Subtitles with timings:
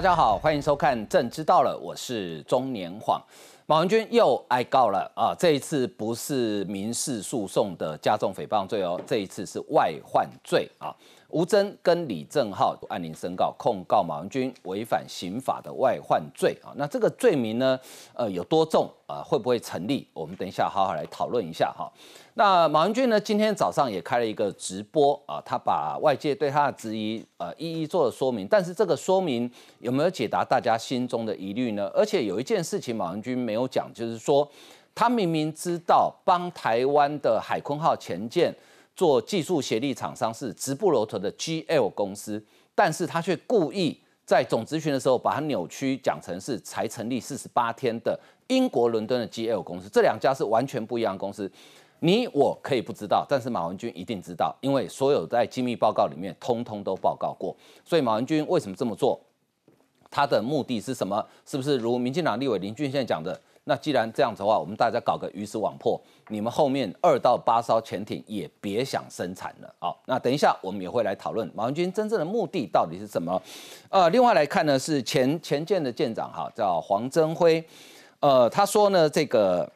[0.00, 3.22] 大家好，欢迎收看《政知道了》，我是中年晃。
[3.66, 5.36] 马文君又挨告了啊！
[5.38, 10.88] 这一次不是民事诉讼的加重诽谤罪哦，这一次是外患罪啊。
[11.32, 16.74] 吴征跟李正浩按铃申告，控告马文君违反刑法的外患罪啊。
[16.76, 17.78] 那这个罪名呢，
[18.14, 19.22] 呃，有多重啊？
[19.24, 20.06] 会不会成立？
[20.12, 21.90] 我们等一下好好来讨论一下哈。
[22.34, 28.48] 那马文君呢，今天早上也开了一个直播啊，他把外界对他的质疑呃一一做了说明。
[28.48, 31.90] 但是这个说明有没有解答大家心中的疑虑呢？
[31.94, 34.48] 而且有一件事情马文君没有讲，就是说
[34.94, 38.54] 他明明知道帮台湾的海空号前舰。
[38.94, 42.42] 做技术协力厂商是直布罗陀的 GL 公司，
[42.74, 48.18] 但是他却故意在总咨询的时候把它扭曲讲成是才成立四十八天的
[48.48, 51.50] 英国伦敦的 GL 公司，这两家是完全不一样的公司。
[52.00, 57.54] 你我可以不知道，但是马文君一定知道，因为所有在机密报告里面通通都报告过。
[57.84, 59.20] 所以马文君为什么这么做？
[60.10, 61.24] 他的目的是什么？
[61.44, 63.38] 是不是如民进党立委林俊宪讲的？
[63.64, 69.72] 那既然这样子的话，我们大家搞个鱼死网破，你们后面二到八艘潜艇也别想生产了。
[69.78, 73.40] 好，那等一下我们也会来讨论马文军真正的目的到底是什么。
[73.90, 77.62] 呃，另外来看呢，是前前舰的舰长哈，叫黄增辉，
[78.20, 79.70] 呃，他说呢，这个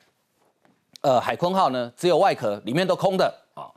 [1.03, 3.69] 呃海鲲号呢只有外壳，里面都空的啊。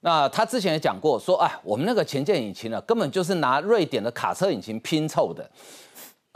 [0.00, 5.50] 那他之前也讲过，说哎，我们那个前舰引擎呢，根本就是拿瑞典的卡车引擎拼凑的。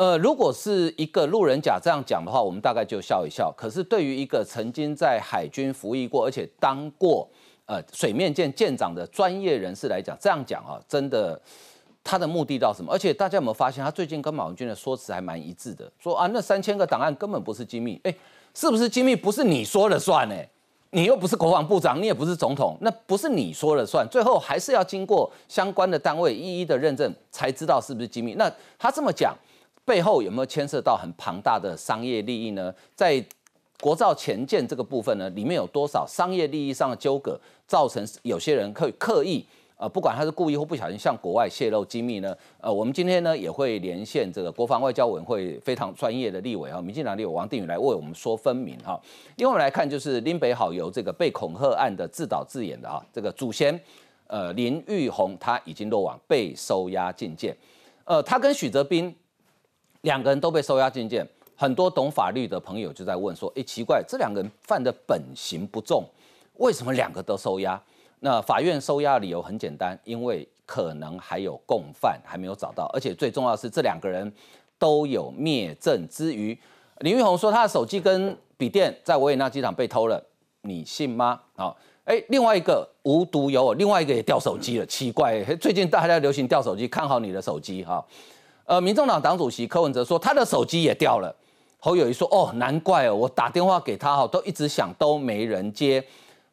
[0.00, 3.52] 呃，如果是一个路人甲这样讲的话，我们大概就笑一笑。
[3.54, 7.28] 可是对于一个曾经在海军服役过，而且当过
[7.66, 11.38] 呃水面舰舰长的专业人士来讲，这样讲啊，真的
[12.02, 12.90] 他的目的到什么？
[12.90, 18.14] 而且大家有没有发现，他最近跟马文君的说辞还蛮一致的，说啊，那三千个档案根本不是机密，哎，
[18.54, 19.14] 是不是机密？
[19.14, 20.34] 不是你说了算呢？
[20.92, 28.32] 你又不是国防部长，你也不是总统，那不是你说了算，最后还是要经过相关的单位一一的认证，才知道是不是机密。
[28.38, 29.36] 那他这么讲。
[29.90, 32.72] 背后有没有牵涉到很庞大的商业利益呢？
[32.94, 33.20] 在
[33.80, 37.36] 国造前舰这个部分呢，里面有多少商业利益上的纠葛，
[37.66, 39.44] 造成有些人可以刻意，
[39.76, 42.32] 呃，不管他是故意或不小心向国外泄露机密呢？
[42.60, 48.96] 呃，我们今天呢也会连线这个国防外交委员会非常专业的立委啊，民进党立委王定宇来为我们说分明哈。
[49.38, 53.76] 另外我们来看就是林北好由这个被恐吓案的自导自演的啊，这个祖先
[54.28, 57.52] 呃林玉红他已经落网被收押进监，
[58.04, 59.12] 呃，他跟许泽斌。
[60.02, 66.04] 两个人都被收押进监，很多懂法律的朋友就在问说：“哎，奇怪，这两个人犯的本刑不重，
[66.54, 67.80] 为什么两个都收押？”
[68.22, 74.30] 那法院收押的理由很简单，因为可能还有共犯还没有找到，而且最重要的是这两个人
[74.78, 76.58] 都有灭证之余。
[76.98, 80.22] 林玉红说他的手机跟笔电在维也纳机场被偷了，
[80.60, 81.40] 你信吗？
[81.56, 81.74] 好，
[82.04, 88.04] 哎，另外一个无独有偶，另外一个也掉手机了，奇怪，最近大家流行掉手机，看好你的手机哈。
[88.70, 91.34] 呃，民众党党主席柯文哲说他的手机也掉了。
[91.80, 96.00] 侯友谊说：“哦，难怪哦，我打电话给他哈，都一直响都没人接。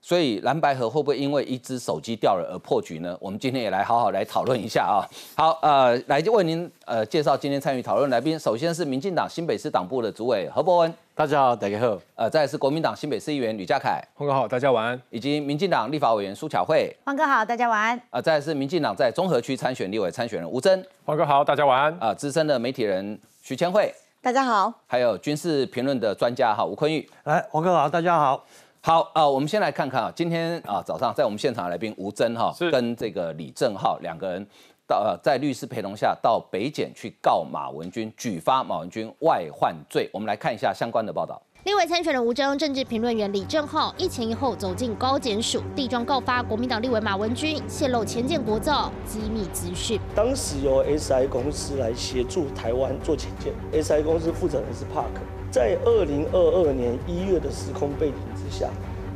[0.02, 3.18] 所以蓝白河会不会因为一只手机掉了而破局呢？
[3.20, 5.04] 我们今天也来好好来讨论一下啊。
[5.36, 12.00] 好，呃，来为您呃介绍今天参与讨论来宾，首先是民进党新北市党部的主委何伯文，大家好，大家好。
[12.16, 15.02] 呃，再是国民党新北市议员吕家凯，黄哥好，大家晚安。
[15.10, 18.02] 以及民进党立法委员苏巧慧，黄哥好，大家晚安。
[18.12, 20.82] 呃，再是民进党在中和区参选立委参选人吴峥。
[21.04, 21.94] 黄哥好，大家晚安。
[22.00, 24.72] 啊，资深的媒体人徐千惠，大家好。
[24.86, 28.46] 还有军事评论的专家哈吴坤玉，来，黄哥好，大家好。
[28.82, 34.46] 好啊，我们先来看看啊，今天啊早上在我们现场来宾吴峥哈，跟这个李正浩两个人
[34.88, 40.10] 到呃在律师陪同下到北检去告马文君，举发马文君外患罪。
[40.14, 41.42] 我们来看一下相关的报道。
[41.66, 50.00] 立委参选人吴征、政治评论员李正浩一前一后走进高检署，地状告发国民党立委马文君泄露前建国造机密资讯。
[50.16, 55.20] 当时由 SI 公司来协助台湾做前建，SI 公司负责人是 Park，
[55.52, 58.70] 在二零二二年一月的时空背景之下。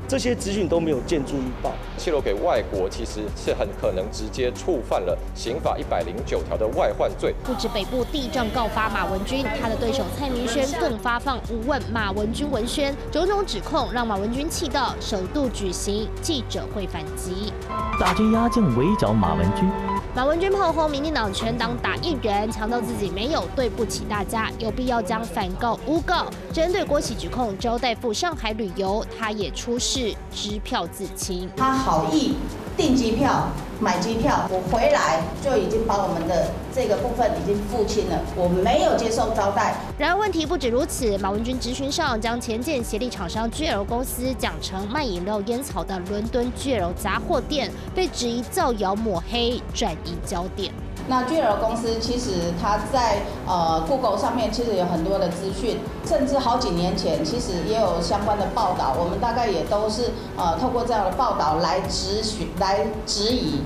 [0.08, 7.34] 这些资讯都没有见诸预报，泄露给外国，其实是很可能直接触犯了刑法一百零九条的外患罪。
[7.46, 17.54] 不止北部地震告发马文君，他的对手蔡明轩更发放无问马文君文宣，种种指控让马文君气到首度举行记者会反击。
[17.98, 19.91] 大军压境围剿马文君。
[20.14, 26.26] 马文君炮轰民进党全党打一人，强调自己没有对不起大家，有必要将反告诬告。
[26.52, 31.50] 针对国企指控周代赴上海旅游，他也出示支票自清。
[31.56, 32.36] 他好意
[32.76, 33.48] 订机票、
[33.80, 39.76] 买机票，我回来就已经把我们的这个部分已经付清了，我没有接受招待。
[39.98, 49.92] 然而问题不止如此，马文君质询上将前建协力厂商 GL 公司讲成卖饮料烟草的伦敦 GL 杂货店，被质疑造谣抹黑转。
[50.04, 50.74] 移焦点。
[51.12, 63.60] 那巨尔公司其实它在呃 Google 上面其实有很多的资讯，甚至好几年前其实也有相关的报道，我们大概也都是呃透过这样的报道来质询、来质疑。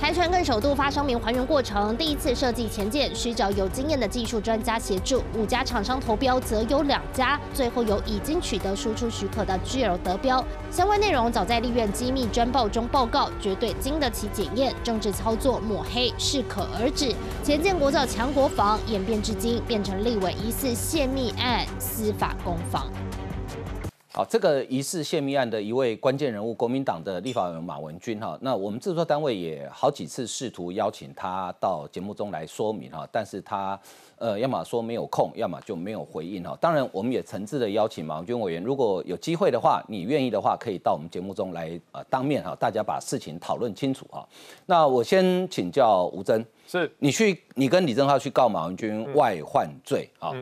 [0.00, 10.42] 台船更首度发声明还原过程，第一次设计前舰需找有经验的技术专家协助，五家厂商投标则有两家，最后由已经取得输出许可的 GL 得标。
[10.70, 14.72] 相关内容早在立院机密专报中报告，绝对经得起检验。
[14.84, 17.12] 政治操作抹黑适可而止，
[17.42, 22.86] 前舰国造强国防演变至今变成立委疑似泄密案司法攻防。
[24.18, 33.78] 好，这个疑似泄密案的一位关键人物，国民党的立法委员马文君哈，那我们制作单位也好几次试图邀请他到节目中来说明哈，但是他
[34.16, 36.58] 呃，要么说没有空，要么就没有回应哈。
[36.60, 44.28] 当然，我们也诚挚的邀请马文君委员，如果有机会的话，你愿意的话，可以到我们节目中来呃，当面哈，大家把事情讨论清楚哈。
[44.66, 50.32] 那我先请教吴征，是你去，你跟李正浩去告马文君外患罪啊？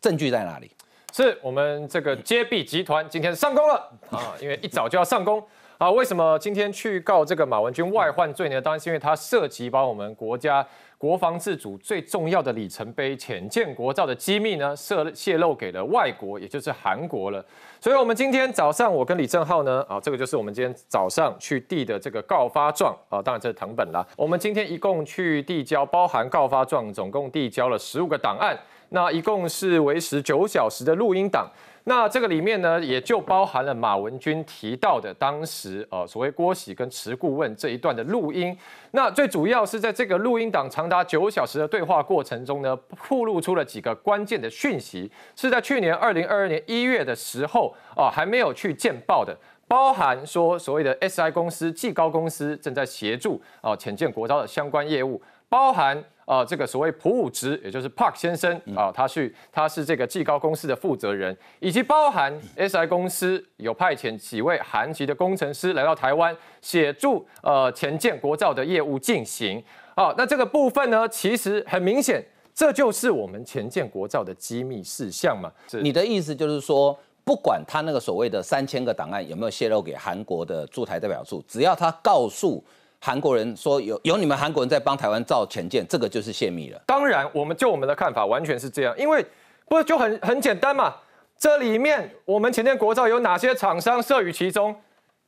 [0.00, 0.70] 证据在哪里？
[1.16, 3.74] 是我们这个揭弊集团今天上工了
[4.10, 5.40] 啊，因为一早就要上工
[5.78, 5.88] 啊。
[5.88, 8.60] 为什么今天去告这个马文君外患罪呢？
[8.60, 10.66] 当然是因为他涉及把我们国家
[10.98, 17.44] 国防自主最重要的里程碑浅建国造的机密呢，泄泄露给了外国，也就是韩国了。
[17.80, 24.04] 所以，我们今天早上我跟李正浩呢，啊，这个就是我们今天早上去递的这个告发状啊，当然这是藤本啦。
[24.16, 28.58] 我们今天一共去递交，包含告发状，总共递交了十五个档案。
[28.94, 31.50] 那一共是维持九小时的录音档，
[31.82, 38.56] 那这个里面呢，也就包含了马文君提到的当时呃所谓郭喜跟池顾问这一段的录音。
[38.92, 49.36] 那最主要是在这个录音档长达九小时的对话过程中呢，曝露出了几个关键的讯息，是在去年二零二二年一月的时候啊，还没有去见报的，
[49.66, 56.04] 包含说所谓的 SI 公司、技高公司正在协助啊浅见国招的相关业务，包含。
[56.24, 69.62] 啊，这个所谓普武直，也就是 Park 先生啊，他去他是这个技高公司的负责人，以及包含 SI 公司有派遣几位韩籍的工程师来到台湾协助呃前建国造的业务进行。
[69.94, 72.24] 啊，那这个部分呢，其实很明显，
[72.54, 75.52] 这就是我们前建国造的机密事项嘛。
[75.82, 82.64] 你的意思就是说，不管他那个所谓的三千个档案有没有泄露给韩国的驻台代表处，只要他告诉。
[83.04, 86.80] 韩国人说有有你们韩国人在帮台湾造潜舰，这个就是泄密了。
[86.86, 89.22] 当然，我们就我们的看法完全是这样，因为
[89.68, 90.94] 不是就很很简单嘛？
[91.36, 94.74] 这里面我们潜舰国造有哪些厂商涉于其中？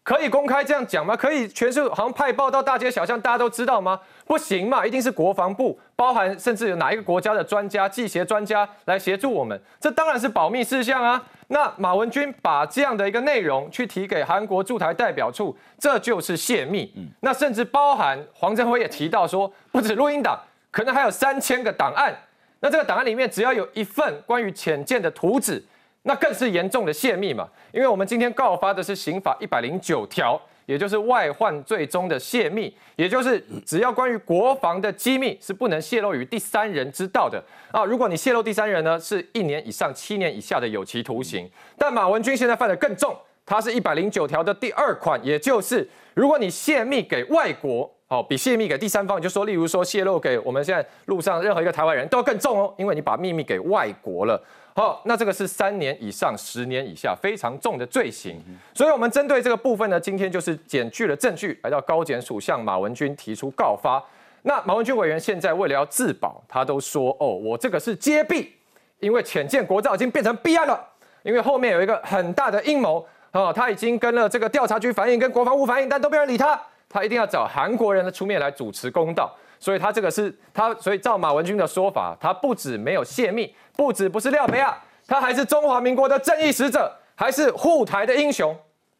[0.06, 1.16] 可以公开这样讲吗？
[1.16, 3.98] 可以全是好像派报到大街小巷，大家都知道吗？
[4.24, 11.20] 不行嘛，一定是国防部，包含甚至有哪一个国家的专家、技协专家来协助我们，这当然是保密事项啊。
[11.48, 16.92] 那马文君把这样的一个内容去提给韩国驻台代表处，这就是泄密。
[16.94, 20.38] 嗯，那甚至包含黄振辉也提到说，不止录音档，
[20.70, 22.14] 可能还有三千个档案。
[22.60, 25.64] 那这个档案里面只要有一份关于潜舰的图纸。
[26.08, 37.42] 那更是严重的泄密嘛，因为我们今天告发的是刑法一百零九条，也就是外患罪中的泄密，也就是只要关于国防的机密是不能泄露于第三人知道的
[37.72, 37.84] 啊。
[37.84, 41.50] 如果你泄露第三人呢，是一年以上七年以下的有期徒刑。
[41.76, 43.12] 但马文君现在犯的更重，
[43.44, 54.40] 他是一百零九条的第二款，也就是如果你泄密给外国，哦，比泄密给第三方，就说例如说泄露给我们现在路上任何一个台湾人都更重哦，因为你把秘密给外国了。
[54.76, 58.38] 好，那这个是三年以上十年以下非常重的罪行，
[58.74, 64.04] 所以我们针对这个部分呢，今天就是减去了证据，来到高检署向马文君提出告发。
[64.42, 68.52] 那马文君委员现在为了要自保，他都说哦，我这个是揭弊，
[69.00, 70.86] 因为浅见国造已经变成弊案了，
[71.22, 79.34] 因为后面有一个很大的阴谋啊，他已经跟了这个调查局反映，跟国防部反映，但都没人理他，他一定要找韩国人的出面来主持公道。
[79.58, 88.56] 所以他这个是他，所以照马文君的说法，他不止没有泄密，不止不是廖培亚，他还是中华民国的正义使者，还是护台的英雄。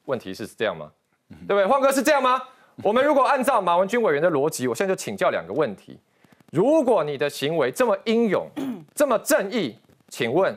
[0.07, 0.91] 问题是这样吗？
[1.29, 1.67] 对不对？
[1.67, 2.41] 晃哥是这样吗？
[2.83, 5.99] 我们如果按照马文君委员的逻辑，我现在就请教两个问题：
[6.53, 8.49] 如果你的行为这么英勇，
[8.95, 9.77] 这么正义，
[10.09, 10.57] 请问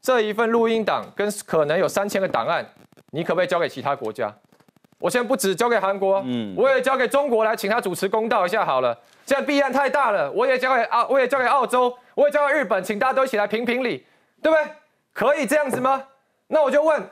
[0.00, 2.66] 这一份录音档跟可能有三千个档案，
[3.10, 4.34] 你可不可以交给其他国家？
[5.00, 8.96] 我现在不止交给韩国，嗯，我也交给中国来，请他主持公道一下好了。
[9.24, 14.06] 现在弊案太大了，我也交给澳，我也交给澳洲，我也交给日本，请大家都一起来评评理，
[14.42, 14.72] 对不对？
[15.14, 16.04] 可以这样子吗？
[16.48, 17.02] 那我就问，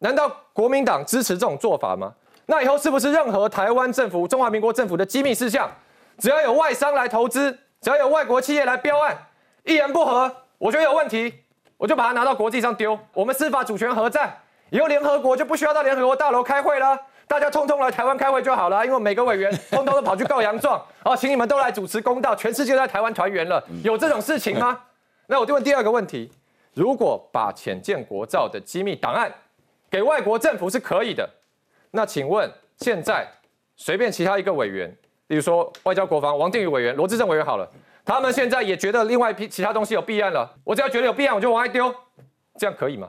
[0.00, 2.12] 难道国民党支持这种做法吗？
[2.44, 5.70] 那以后是不是任何台湾政府、中华民国政府的机密事项，
[6.18, 9.16] 只要有外商来投资，只要有外国企业来标案，
[9.64, 11.32] 一言不合，我觉得有问题，
[11.78, 14.36] 我就把它拿到国际上丢，我们司法主权何在？
[14.70, 16.98] 以后联合国就不需要到联合国大楼开会了。
[17.30, 24.76] 大家通通来台湾开会就好了，因为每个委员通通都跑去告洋状， 哦，请你们都来主持公道，全世界都在台湾团圆了，有这种事情吗？
[25.28, 26.28] 那我就问第二个问题：
[26.74, 29.32] 如果把浅见国造的机密档案
[29.88, 31.30] 给外国政府是可以的，
[31.92, 33.24] 那请问现在
[33.76, 34.92] 随便其他一个委员，
[35.28, 37.70] 例如说外交国防王定宇委员、罗志正委员好了，
[38.04, 41.94] 他们现在也觉得另外一批其他东西有弊案了，我只要觉得有弊案，我就往外丢，
[42.58, 43.08] 这样可以吗？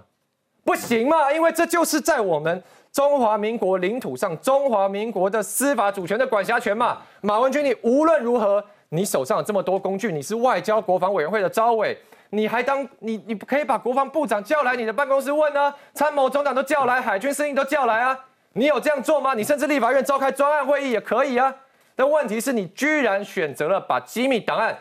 [0.63, 6.99] 不行嘛，因为这就是在我们中华民国领土上，中华民国的司法主权的管辖权嘛。
[7.21, 11.97] 马文君，你无论如何，你手上有这么多工具，你是外交国防委员会的招委，
[12.29, 18.17] 你还当你你可以把国防部长叫来你的办公室问啊，参谋总长都叫来，海军司令都叫来啊，
[18.53, 19.33] 你有这样做吗？
[19.33, 21.53] 你甚至立法院召开专案会议也可以啊。
[21.95, 24.77] 但问题是你居然选择了把机密档案。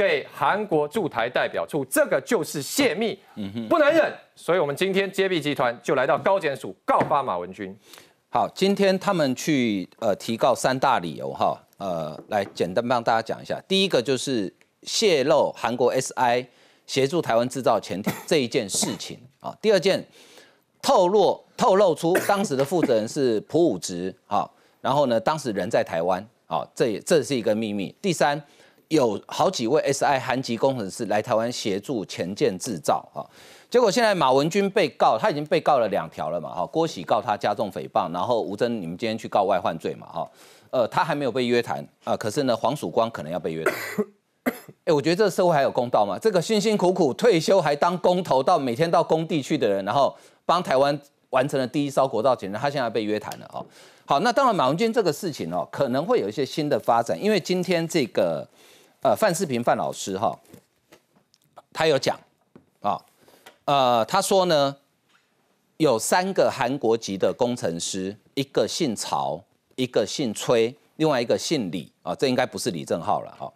[0.00, 3.18] 给韩国驻台代表处，这个就是泄密，
[3.68, 4.10] 不能忍。
[4.34, 7.76] 所以，我们今天揭弊集团就来到高检署告发马文君。
[8.30, 13.60] 好，今天他们去呃提告三大理由哈，呃，来简单帮大家讲一下。
[13.68, 14.50] 第一个就是
[14.84, 16.46] 泄露韩国 SI
[16.86, 19.54] 协助台湾制造潜艇这一件事情啊。
[19.60, 20.02] 第二件
[20.80, 24.48] 透露透露出当时的负责人是朴武植啊，
[24.80, 27.94] 然后呢，当时人在台湾啊，这也这是一个秘密。
[28.00, 28.42] 第三。
[28.90, 33.22] 有好几位 SI 韩籍工程师来台湾协助前建制造啊，
[33.70, 40.30] 结果现在马文君被告，他已经被告了两条了嘛哈，郭喜告他加重诽谤，然后吴征你们今天去告外患罪嘛哈，
[40.72, 43.74] 呃他还没有被约谈啊，可是呢黄曙光可能要被约谈，
[44.86, 46.18] 哎我觉得这个社会还有公道吗？
[46.20, 50.12] 这个辛辛苦苦退休还当工头到每天到工地去的人，然后
[50.44, 53.64] 帮台湾完成了第一艘国造潜艇，他现在被约谈了哈，
[54.04, 58.44] 好那当然马文君这个事情哦可能会有一些新的发展，因为今天这个。
[59.02, 60.38] 呃，范世平范老师哈，
[61.72, 62.20] 他有讲
[62.80, 63.00] 啊，
[63.64, 64.76] 呃，他说呢，
[65.78, 69.42] 有三个韩国籍的工程师，一个姓曹，
[69.76, 73.50] 一个姓崔，另外一个姓李啊，这应该不是李正浩了哈。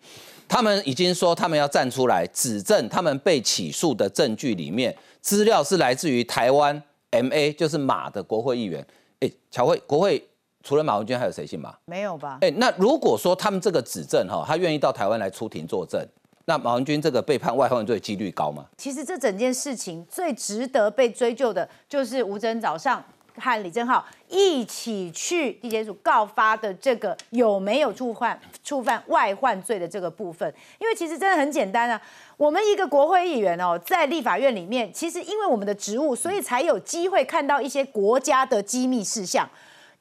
[0.49, 8.87] 他们已经说他们要站出来指证，他们被起诉的证据里面资料是来自于台湾 M A，就是马的国会议员。
[9.21, 10.27] 哎，乔会国会。
[10.65, 11.75] 除了马文君，还有谁姓马？
[11.85, 12.39] 没有吧？
[12.41, 16.03] 哎，那如果说他们这个指证哈，他愿意到台湾来出庭作证，
[16.47, 18.65] 那马文君这个被判外患罪几率高吗？
[18.79, 23.05] 其实这整件事情最值得被追究的，就是吴征早上
[23.37, 30.51] 和李正浩一起去地检署告发的这个有没有触犯触犯外患罪的这个部分。
[30.79, 32.01] 因为其实真的很简单啊，
[32.39, 39.47] 我们一个国会议员哦，在立法院里面，其实因为我们的职务，所以才有机会看到一些国家的机密事项。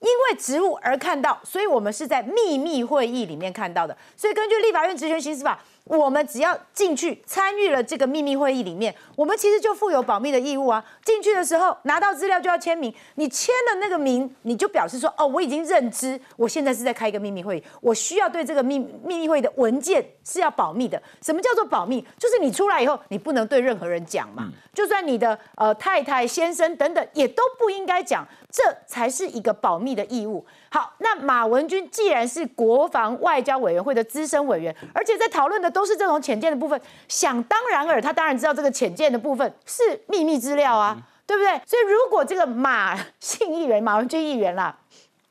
[0.04, 3.98] 因为职务而看到，所以我们是在秘密会议里面看到的。
[4.16, 5.58] 所以根据立法院职权行使法。
[5.86, 10.84] 我们只要进去参与了这个秘密会议里面，我们其实就负有保密的义务啊。
[11.04, 21.02] 进去的时候拿到资料就要签名，你签了那个名，你就表示说，哦，我已经认知，我现在是在开一个秘密会议，我需要对这个秘秘密会议的文件是要保密的。
[21.22, 22.06] 什么叫做保密？
[22.18, 30.46] 就是你出来以后，你不能对任何人讲嘛，就算你的呃太太、先生等等，也都不应该讲，这才是一个保密的义务。
[30.70, 41.50] 好，那马文君既然是国防外交委员会的资深委员，而且在讨论的都是这种浅见的部分，想当然尔，他当然知道这个浅见的部分是秘密资料啊，对不对？
[41.66, 44.78] 所以如果这个马姓议员马文君议员啦，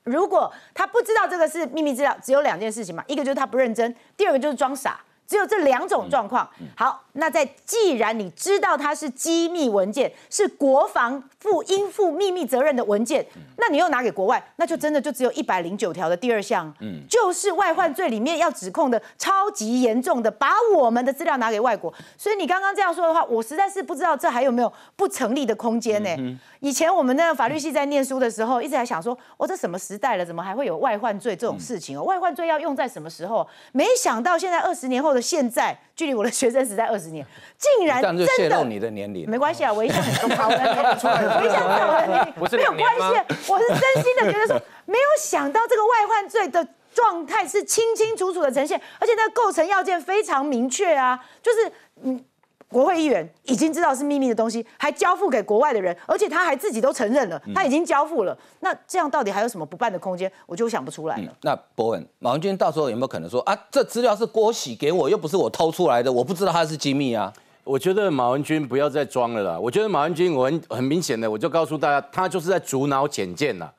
[0.04, 5.00] 如果他不知道这个是秘密资料，只有两件事情嘛，一个就是他不认真，第二个就是装傻。
[5.32, 6.46] 只有这两种状况。
[6.76, 13.24] 好，那在既然你知道它是机密文件，是国防负应负秘密责任的文件，
[13.56, 21.90] 那你又拿给国外，那就真的就只有一百零九条的第二项，嗯，就是外患罪里面要指控的超级严重的，把我们的资料拿给外国。
[22.18, 26.38] 所以你刚刚这样说的话，我实在是不知道这还有没有不成立的空间呢？
[26.60, 32.02] 以前我们那个法律系在念书的时候，一直在想说，哦，这什么时代了，怎么还会有外患罪这种事情哦？
[32.02, 33.48] 外患罪要用在什么时候？
[33.72, 35.21] 没想到现在二十年后的。
[35.22, 37.24] 现在距离我的学生时代二十年，
[37.56, 40.52] 竟然真的泄露你的年龄，没关系啊，我一向很高，我
[41.46, 52.24] 一向在我的年龄没有关系，我是真心的觉得说，没有想到这个外患罪的状态是清清楚楚的呈现，而且那个构成要件非常明确啊，就是嗯。
[52.72, 58.36] 国会议员已经知道是秘密的东西，还交付给国外的人，而且他还自己都承认了，他已经交付了。
[58.60, 60.30] 那这样到底还有什么不办的空间？
[60.46, 61.36] 我就想不出来了。
[61.42, 67.30] 那博文马文君到时候有没有可能说啊，这资料是郭喜给我，又不是我偷出来的，我不知道它是机密啊？
[67.64, 69.58] 我觉得马文君不要再装了啦。
[69.58, 73.72] 我觉得马文君，我很很明显的，我就告诉大家，他就是在阻挠简见了。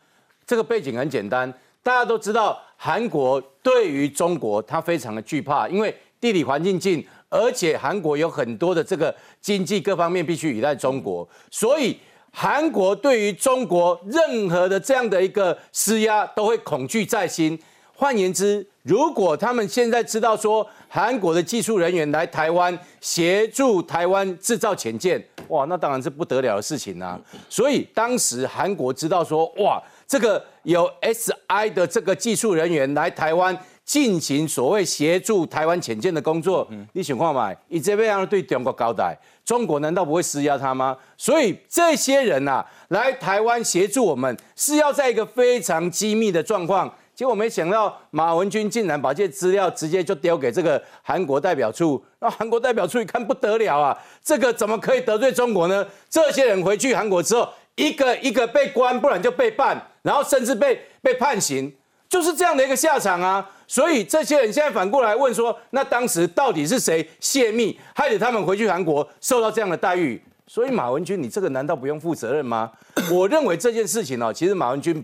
[0.45, 7.05] 这个背景很简单，大家都知道，韩国对于中国，他非常的惧怕，因为地理环境近。
[7.33, 11.97] 而且韩国有很多的这个经济各方面必须依赖中国，所以
[12.31, 17.59] 韩国对于中国任何的这样的一个施压，都会恐惧在心。
[17.95, 27.19] 换言之，如果他们现在知道说韩国的技术人员来台湾协助台湾制造潜舰，哇，那当然是不得了的事情啊。
[27.49, 37.53] 所以当时韩国知道说，哇，这个有 SI 的这个技术人员来台湾进行所谓协助台湾潜舰的工作，你想看嘛？
[37.67, 40.97] 以这边要对中国交代，中国难道不会施压他吗？
[41.17, 46.91] 所以这些人呐，来台湾协助我们，是要在一个非常机密的状况。
[47.13, 55.85] 结果没想到，马文君竟然把这些资料直接就丢给这个韩国代表处，那韩国代表处一看不得了啊，这个怎么可以得罪中国呢？
[56.09, 61.71] 这些人回去韩国之后，一个一个被关，不然就被办，然后甚至被被判刑，
[62.09, 63.47] 就是这样的一个下场啊。
[63.67, 70.21] 所以这些人现在反过来问说，那当时到底是谁泄密，害得他们回去韩国受到这样的待遇？
[70.47, 72.71] 所以马文君，你这个难道不用负责任吗？
[73.11, 75.03] 我认为这件事情哦，其实马文君。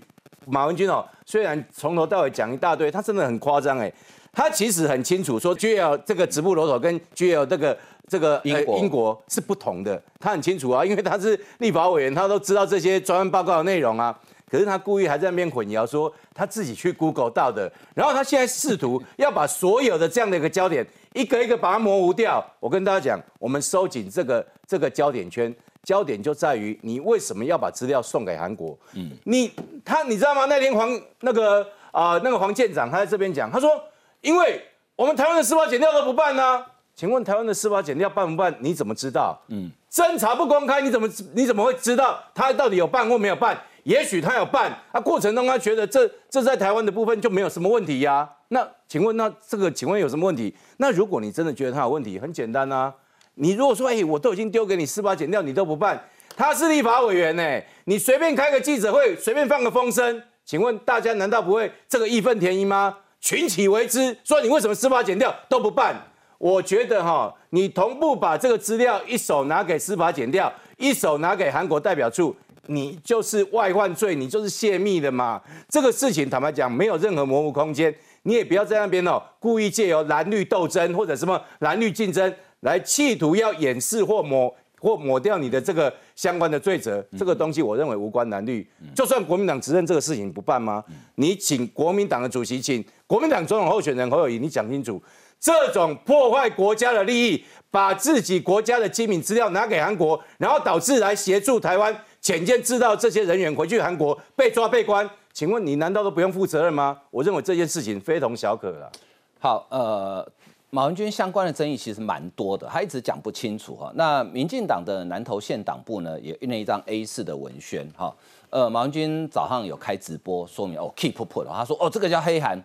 [0.52, 3.92] 马文君哦，虽然从头到尾讲一大堆，他真的很夸张哎。
[4.32, 14.18] 他其实很清楚说，GL 这个直布罗陀跟 GL 这个这个英国英国是不同的，他很清楚啊，因为他是立法委员，他都知道这些专案报告的内容啊。
[14.50, 22.46] 可是他故意还在那边混淆，说他自己去 Google 到的，然后他现在试图要把所有的这样的一个焦点一个一个把它模糊掉。
[22.60, 25.56] 我跟大家讲，我们收紧这个这个焦点圈。
[25.82, 28.78] 焦点就在于你为什么要把资料送给韩国？
[28.94, 29.50] 嗯，你
[29.84, 30.44] 他你知道吗？
[30.46, 30.90] 那天黄
[31.22, 33.82] 那个啊那个黄舰长他在这边讲，他说，
[34.20, 34.62] 因为
[34.98, 36.64] 我们台湾的司法检调都不办呢，
[36.94, 38.54] 请问台湾的司法检调办不办？
[38.60, 39.42] 你怎么知道？
[39.48, 43.58] 嗯，侦查不公开，你怎么你怎么会知道他到底有办或没有办？
[43.84, 48.30] 也许他有办，啊过程中他觉得这这在台湾的部分就没有什么问题呀。
[48.50, 50.56] 那请问那这个请问有什么问题？
[50.78, 52.94] 那如果你真的觉得他有问题，很简单啊。
[53.36, 55.98] 你如果说，哎，我都已经丢给你司法检调，你都不办，
[56.36, 62.98] 他是立法委员呢，你随便开个记者会，随便放个风声，请问大家难道不会这个义愤填膺吗？
[63.22, 65.96] 群起为之，说你为什么司法检调都不办？
[66.38, 72.36] 我觉得哈，你同步把这个资料一手拿给司法检调，一手拿给韩国代表处，
[72.70, 75.42] 你就是外患罪，你就是泄密的嘛。
[75.68, 82.34] 这个事情坦白讲，没有任何模糊空间，你也不要在那边哦，故意借由蓝绿斗争或者什么蓝绿竞争。
[82.62, 88.70] 来企图要掩饰或抹或抹掉你的这个相关的罪责，这个东西我认为无关蓝绿。
[88.94, 90.84] 就算国民党执政这个事情不办吗？
[91.16, 95.02] 你请国民党的主席，请国民党总统候选人侯友谊，你讲清楚，
[95.40, 107.00] 这种破坏国家的利益，把自己国家的机密资料拿给韩国，然后导致来协助台湾潜见知道这些人员回去韩国被抓被关，请问你难道都不用负责任吗？
[107.12, 108.92] 我认为这件事情非同小可了。
[109.40, 110.28] 好，呃。
[110.72, 113.92] 马文君相关的争议其实蛮多的，他一直讲不清楚哈。
[113.96, 118.16] 那民进党的南投县党部呢，也印了一张 A 四的文宣哈。
[118.52, 122.64] 呃，马文君早上有开直播说明哦，keep put，他说哦，这个叫黑函。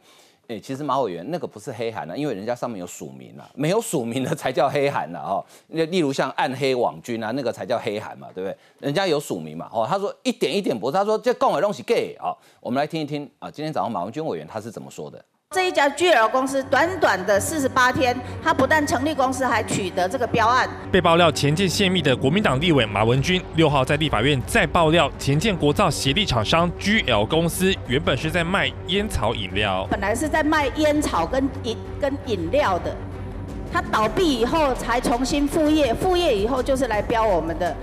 [0.49, 5.47] 哎，其实马委员那个不是黑函啊，因为人家上面有署名啊，没有署名的才叫黑函啊哈。
[5.69, 8.57] 那例如像暗黑网军啊，那个才叫黑函嘛，对不对？
[8.81, 12.37] 人家有署名嘛，哦，他说一点一点不是，他说这共的东西 gay 啊。
[12.61, 15.25] 我们来听一听啊，今天早上马文军委员他是怎么说的。
[15.55, 20.69] 这一家 GL 公司短短的四十八天，他不但成立公司，还取得这个标案。
[20.91, 32.93] 被爆料前建泄密的国民党立委马文君，六号在立法院再爆料前建国造协力厂商 GL 公司，原本是在卖烟草饮料，本来是在卖烟草跟饮跟饮料的。
[33.75, 37.77] 他倒闭以后才重新复业，复业以后就是来标我们的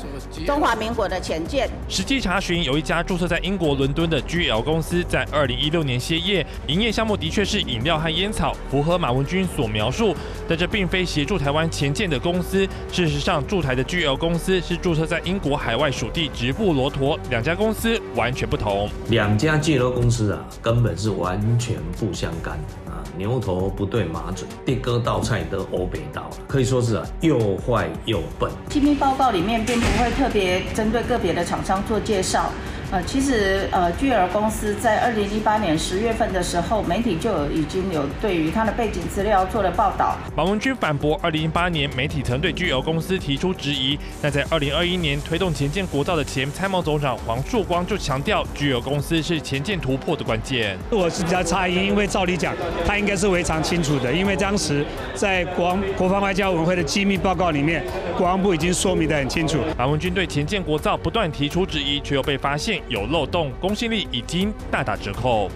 [0.47, 1.69] 中华民国的前舰。
[1.89, 10.15] 实际查询，有一家注册在英国伦敦的 GL 公司，在二零一六年歇业，营业项目的确是饮料和烟草，符合马文君所描述。
[10.47, 12.65] 但这并非协助台湾前舰的公司。
[12.89, 18.89] 事实上，驻台的 GL 公司是注册在英国海外属地直布罗陀，两家公司完全不同。
[19.09, 22.53] 两家 GL 公司啊，根本是完全不相干
[22.85, 23.03] 啊。
[23.17, 28.51] 牛头不对马嘴，第哥道菜都欧北道可以说是啊又坏又笨。
[28.69, 32.51] T P 报告里面并不会特别针对个别的厂商做介绍。
[32.91, 40.17] 呃，其实呃，巨尔公司在二零一八年十月份的时候，媒体就有已经有对于他的背景资料做了报道。
[40.35, 50.77] 马文君反驳，二零一八年媒体曾对巨尔公司提出质疑，那在二零二一年推动前建国造的前参谋总长黄树光就强调，巨尔公司是前建突破的关键。
[50.89, 52.53] 我是比较诧异，因为照理讲，
[52.85, 57.85] 他应该是非常清楚的，因为当时在国国防外交委员会的机密报告里面，
[58.17, 59.59] 国防部已经说明的很清楚。
[59.77, 62.80] 马文君对前建国造不断提出质疑，却又被发现。
[62.89, 65.49] 有漏洞，公信力已经大打折扣。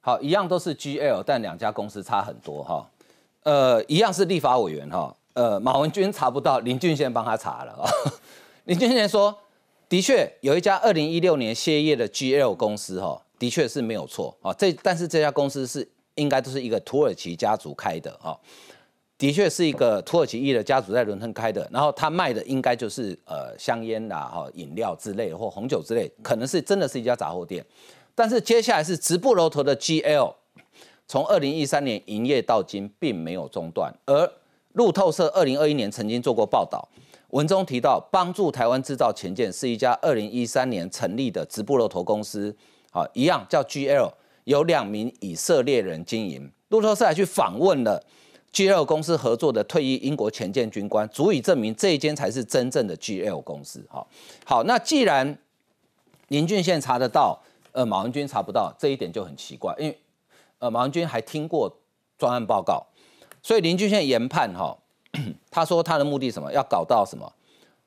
[0.00, 2.88] 好，一样都是 GL，但两家公司差很多哈。
[3.42, 5.14] 呃，一样是立法委员哈。
[5.34, 7.84] 呃，马文君查不到，林俊宪帮他查了。
[8.64, 9.36] 林俊宪说，
[9.88, 14.52] 的确有一家二零一六年歇业的 GL 公司哈，的确是没有错啊。
[14.54, 18.38] 这但是这家公司是应该都是一个土耳其家族开的哈，
[19.18, 27.64] 的确是一个土耳其裔的家族在伦敦开的，然后他卖的应该就是呃香烟啦、哈饮料之类或红酒之类，可能是真的是一家杂货店。
[28.14, 30.34] 但是接下来是直布罗陀的 GL，
[31.06, 34.30] 从二零一三年营业到今并没有中断，而
[34.72, 36.86] 路透社二零二一年曾经做过报道。
[37.30, 42.54] 文中提到，帮助台湾制造前舰是一家二零一三年成立的直布罗陀公司，
[42.90, 44.12] 啊，一样叫 GL，
[44.44, 46.50] 有两名以色列人经营。
[46.68, 48.02] 路透社还去访问了
[48.52, 53.84] GL 公司合作的退役英国前舰军官，足以证明这一间才是真正的 GL 公司。
[53.90, 54.06] 哈，
[54.44, 55.38] 好，那既然
[56.28, 57.38] 林俊宪查得到，
[57.72, 59.98] 呃，马文君查不到，这一点就很奇怪，因为
[60.58, 61.70] 呃，马文君还听过
[62.18, 62.86] 专案报告，
[63.42, 64.76] 所以林俊宪研判哈。
[65.50, 66.52] 他说他的目的什么？
[66.52, 67.32] 要搞到什么？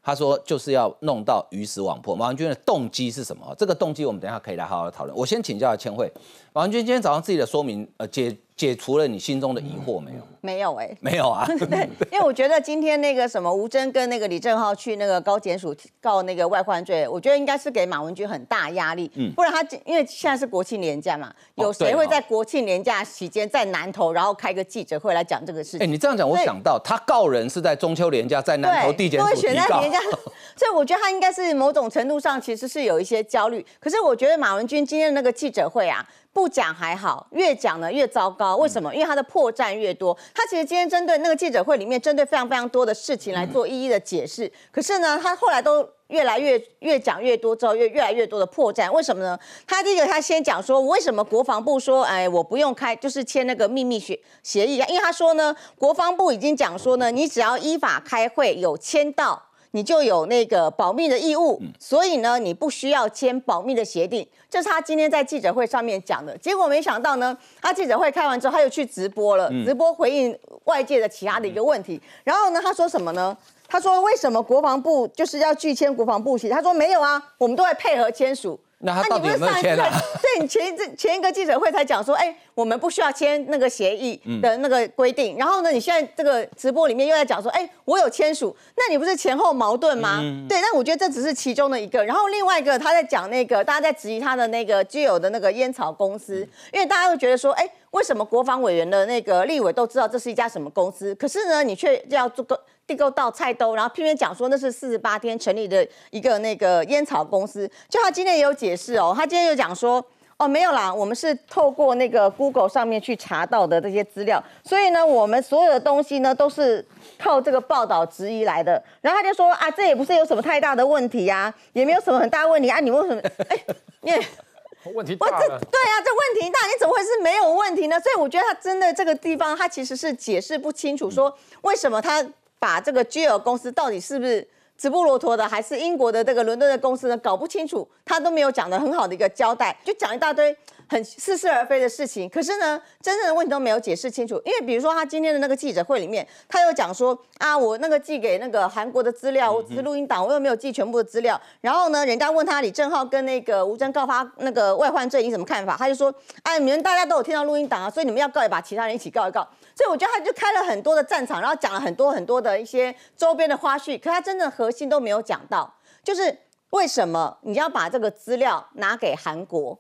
[0.02, 2.16] 他说就是要弄到鱼死网破。
[2.16, 3.54] 马文君的动机是什么？
[3.56, 5.16] 这个动机我们等下可以来好好讨论。
[5.16, 6.12] 我先请教下千惠，
[6.54, 10.20] 马文君今天早上自己的说明，呃，解解除了你心中的疑惑没有？
[10.42, 11.46] 没有哎，没有啊。
[11.70, 19.10] 对，因为我觉得今天那个什么吴征跟那个李正浩去那个高检署告那个外患罪，我觉得应该是给马文君很大压力。
[19.16, 25.80] 嗯，不然他因为现在是国庆年假嘛，有谁会在国庆年假期间在南投然后开个记者会来讲这个事情？
[25.82, 29.82] 哎，你这样讲，我想到他告人是在中秋年假在南投地检署提告，
[30.58, 33.66] 所以我觉得他应该是某种程度上其实是有一些焦虑。
[33.80, 36.06] 可是我觉得马文君今天的那个记者会啊。
[36.32, 38.56] 不讲还好，越讲呢越糟糕。
[38.58, 38.94] 为什么？
[38.94, 40.18] 因为他的破绽越多。
[40.34, 44.52] 他其实今天针对那个记者会里面，针对非常非常多的事情来做一一的解释。
[44.72, 48.92] 可是呢，他后来都越来越越讲越多之后，越越来越多的破绽。
[48.92, 49.38] 为什么呢？
[49.68, 54.76] 他第一个，他先讲说，为什么国防部说，哎，我不用开，就是签那个秘密协协议。
[54.88, 59.49] 因为他说呢，国防部已经讲说呢，你只要依法开会，有签到。
[59.72, 64.28] 你就有那个保密的义务，所以呢，你不需要签保密的协定。
[64.50, 66.36] 这是他今天在记者会上面讲的。
[66.40, 72.02] 结果没想到呢，他记者会开完之后，他又去直播了，直播回应外界的其他的一个问题。
[72.24, 73.38] 然后呢，他说什么呢？
[73.68, 76.50] 他说为什么国防部就是要拒签国防部协议？
[76.50, 78.60] 他说没有啊，我们都会配合签署。
[78.82, 79.88] 那他到底有没有签啊？
[80.24, 85.38] 对你前一阵前一个记者会才讲说，哎，我们不需要签那个协议的那个规定。
[85.38, 90.20] 然后呢，你现在这个直播里面又在讲说，哎，我有签署，那你不是前后矛盾吗？
[90.50, 92.04] 对，那我觉得这只是其中的一个。
[92.04, 102.60] 然后另外一个他在讲那个大家在质疑他的那个具有的那个烟草公司，因为大家会觉得说，哎，为什么国防委员的那个立委都知道这是一家什么公司，可是呢，你却要做个。
[102.90, 107.70] 订购到菜兜，然后偏偏讲说那是四十八天成立的一个那个烟草公司。
[107.88, 110.04] 就他今天也有解释哦，他今天有讲说，
[110.40, 116.84] 哦没有啦，我们是透过那个 Google 上面去查到的这些资料，所以呢，我们所有的东西呢都是
[117.20, 118.82] 靠这个报道质疑来的。
[119.02, 123.22] 然后他就说啊，这也不是有什么太大的问题呀，也没有什么很大问题啊，你为什么？
[123.50, 123.64] 哎，
[124.02, 124.12] 你
[124.96, 125.40] 问题大了。
[125.40, 128.00] 对啊，这问题大，你怎么会是没有问题呢？
[128.00, 132.26] 所以我觉得他真的这个地方，他其实是解释不清楚，说为什么他。
[132.62, 134.46] 把这个 G L 公司到底是不是
[134.80, 137.18] 直布罗陀的，还是英国的这个伦敦的公司呢？
[137.18, 140.56] 搞不清楚，他都没有讲的很好的一个交代，就讲一大堆
[140.90, 142.28] 很似是而非的事情。
[142.28, 144.42] 可是呢，真正的问题都没有解释清楚。
[144.44, 151.40] 因为比如说他今天的那个记者会里面，他又讲说啊，我那个寄给那个韩国的资料，我只是录音档，我又没有寄全部的资料。
[151.62, 155.78] 然后呢，人家问他李正浩跟那个吴征告发那个外患罪，你怎么看法？
[155.78, 159.48] 他就说，哎，你们大家都有听到录音档啊，所以你们要告也把其他人一起告一告。
[159.76, 165.72] 所以我觉得他就开了很多的战场，然后讲了很多很多的一些周边的花絮，可他真正核心都没有讲到，
[166.04, 166.36] 就是
[166.72, 169.80] 为什么你要把这个资料拿给韩国？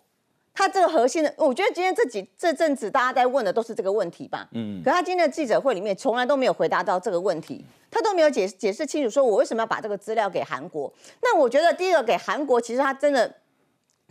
[0.53, 4.47] 他这个核心的，我觉得今天这几这阵子大家在问的都是这个问题吧。
[4.51, 4.81] 嗯。
[4.83, 10.91] 可他今天的记者会里面从来都没有回答到这个问题，他都没有解解释清楚，说我为什么要把这个资料给韩国？
[11.21, 13.33] 那我觉得第一个给韩国，其实他真的。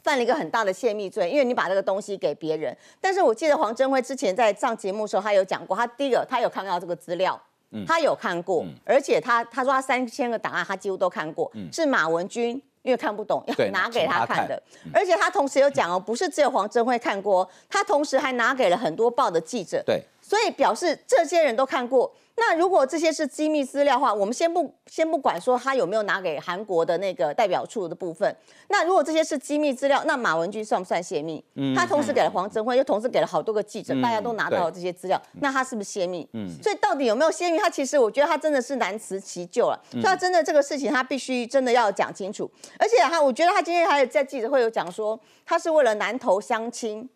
[0.05, 2.75] 犯了一个很大的泄密罪，因为你把这个东西给别人。
[3.01, 7.39] 但是我记得黄镇辉之前在上节目的时候，他有讲过，他第一个他有看到这个资料，
[7.73, 14.63] 嗯他有看过，而且他他说他三千个档案他几乎都看过，是马文君因为看不懂要拿给他看的，
[14.93, 22.11] 而且他同时有讲哦，不是只有黄镇辉看过，他同时还拿给了很多报的记者，对，所以表示这些人都看过。
[22.41, 28.35] 那如果这些是机密资料的话，我们先不先不管说他有没有拿给韩国的那个代表处的部分。
[28.69, 31.45] 那如果这些是机密资料，那马文君算不算泄密？
[31.57, 36.29] 嗯，他同时给了黄镇辉，又同时给了好多个记者，大家都拿到了这些资料，那他是不是泄密？
[36.33, 37.59] 嗯，所以到底有没有泄密？
[37.59, 39.81] 他其实我觉得他真的是难辞其咎了。
[39.91, 42.49] 所以他真的这个事情，他必须真的要讲清楚。
[42.79, 47.09] 而且他，我觉得他今天还有在记者会有讲说，他是为了南投相亲。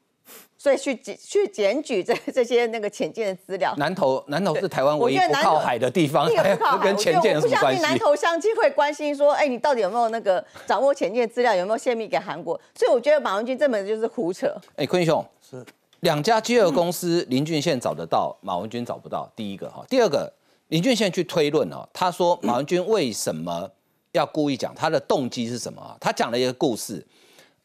[0.57, 3.75] 所以去检去检举这这些那个潜舰的资料。
[3.77, 6.29] 南投南投是台湾我唯一不靠海的地方，
[6.81, 7.99] 跟潜舰有什么关我不相信南系？
[7.99, 12.61] 投相亲会关心说，哎，你到底有没有那个掌握潜舰资料，有没有泄密给韩国？
[12.75, 14.55] 所以我觉得马文君根本就是胡扯。
[14.77, 15.65] 哎，坤兄是
[16.01, 19.31] 两家饥饿公司，林俊宪找得到，马文君找不到。
[19.35, 20.33] 第一个哈，第二个
[20.69, 23.69] 林俊宪去推论哦，他说马文君为什么
[24.13, 25.97] 要故意讲他的动机是什么啊？
[26.01, 27.05] 他讲了一个故事，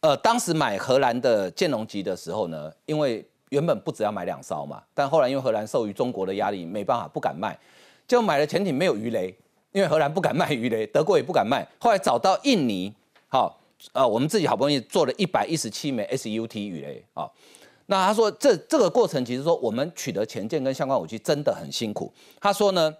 [0.07, 7.59] 呃，当时买荷兰的剑龙级的时候呢，因为原本不只要买两艘嘛，但后来因为荷兰受于中国的压力，没办法不敢卖，
[8.07, 9.37] 就买了潜艇没有鱼雷，
[9.73, 12.93] 因为荷兰不敢卖鱼雷，德国也不敢卖，后来找到印尼，
[13.27, 13.59] 好、
[13.91, 17.29] 呃，我们自己好不容易做了一百一十七枚 SUT 鱼雷啊、
[17.87, 22.09] 那他说这这个过程其实说我们取得前舰跟相关武器真的很辛苦。
[22.39, 22.95] 他说呢，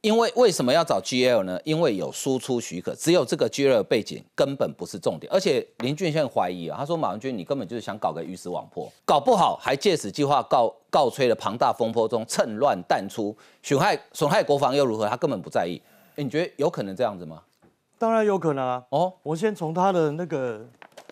[0.00, 1.60] 因为为什么要找 GL 呢？
[1.64, 5.30] 因为有输出许可，只有这个 GL 背景根本不是重点。
[5.32, 15.08] 而且林俊宪怀疑啊，他说马文君你根本就是想搞个鱼死网破，搞不好还借此计划告告吹了庞大风波中趁乱淡出，损害损害国防又如何？
[15.08, 15.80] 他根本不在意。
[16.14, 17.42] 哎你觉得有可能这样子吗？
[17.98, 18.84] 当然有可能啊。
[18.90, 20.64] 哦，我先从他的那个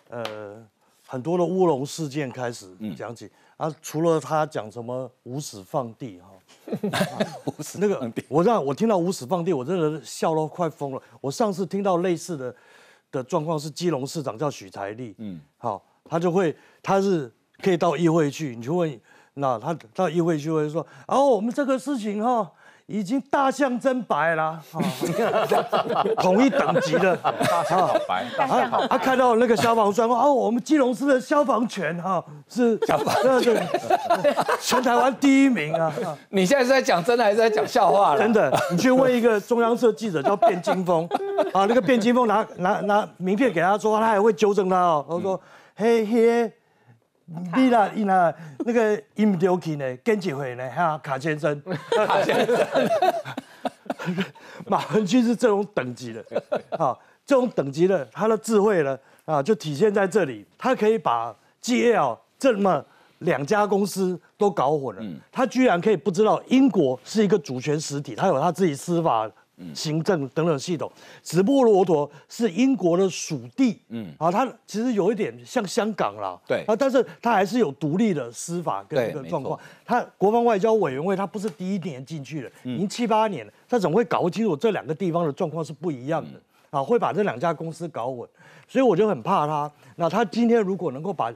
[0.09, 0.65] 呃
[1.09, 3.69] 很多的乌龙事件开始讲起、啊。
[3.83, 6.29] 除了他讲什么无耻放地哈，
[7.79, 11.03] 那个我让我听到无耻放地，我真的笑到快疯了。
[11.21, 12.55] 我上次听到类似的
[13.11, 19.01] 的状况是基隆市长叫许才利，嗯，好，他就会他是可以到议会去，你去问，
[19.35, 22.53] 那他到议会去会说，哦，我们这个事情哈。
[22.87, 24.45] 已经大象真白了，
[25.93, 33.43] 啊统一等级的，大象好白，大象好啊，他看到那个消防栓哦，我们基隆市的消防权哈是消防对
[34.61, 35.93] 全台湾第一名啊！
[36.31, 38.21] 你现在是在讲真的还是在讲笑话了？
[38.21, 41.09] 真的，你去问一个中央社记者叫卞金峰，
[41.53, 45.41] 啊，那个卞金峰拿拿拿名片给他说，他还会纠正他哦，他说
[45.75, 46.53] 嘿嘿。
[47.27, 50.71] 你啦，伊啦，那个伊唔丢去呢，跟几回呢？
[50.71, 51.61] 哈，卡先生，
[52.07, 52.57] 卡先生，
[54.67, 56.25] 马文君是这种等级的，
[56.79, 62.85] 啊，这种等级的，他的智慧呢，啊，就体现在这里，他可以把 GL 这么
[63.19, 69.29] 两家公司都搞混了，他居然可以不知道英国是一个主权实体，他有他自己司法。
[69.75, 70.91] 行政等等系统，
[71.23, 76.63] 直布罗陀是英国的属地，嗯，啊，它其实有一点像香港啦，对。
[76.67, 79.59] 啊，但是它还是有独立的司法跟一个状况。
[79.85, 86.41] 它国防外交委员会它不是第一年进去的，已经七八年了，它怎么会搞不清楚这两个地方的状况是不一样的？
[86.69, 88.29] 啊，会把这两家公司搞混，
[88.69, 89.71] 所以我就很怕他。
[89.95, 91.33] 那他今天如果能够把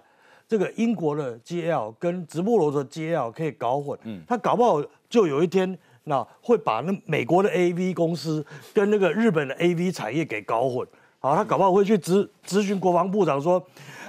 [0.47, 5.79] 这个英国的 GL 跟直布罗陀的 GL 可以搞混，嗯，他搞不好就有一天。
[6.05, 10.87] 那会把那美国的 A V 公司跟那个日本的 A V 产业给搞混，
[11.19, 13.63] 好，他搞不好会去咨咨询国防部长说，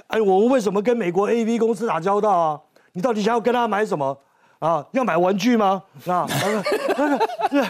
[0.06, 2.60] 哎，我们为什么跟美国 A V 公司打交道啊？
[2.94, 4.18] 你到底想要跟他买什么
[4.58, 4.84] 啊？
[4.92, 5.82] 要买玩具吗？
[6.06, 6.26] 啊，
[6.96, 7.64] 那个对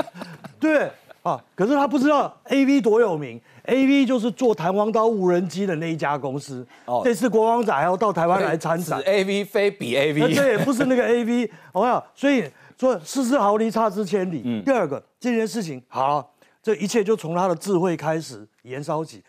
[0.60, 0.90] 对
[1.22, 6.64] 啊，可是他不知道 A V 多有名，A V 就是做弹簧刀无人机的那一家公司。
[6.84, 12.06] 哦，这次国防长还要到台湾来参展，A V 非比 A V，对，不是那个 A V，好不好？
[12.14, 12.44] 所以。
[12.78, 14.42] 说失之毫厘，差之千里。
[14.44, 19.22] 嗯，第二个这件事情好，这一切就从他的智慧开始燃烧起。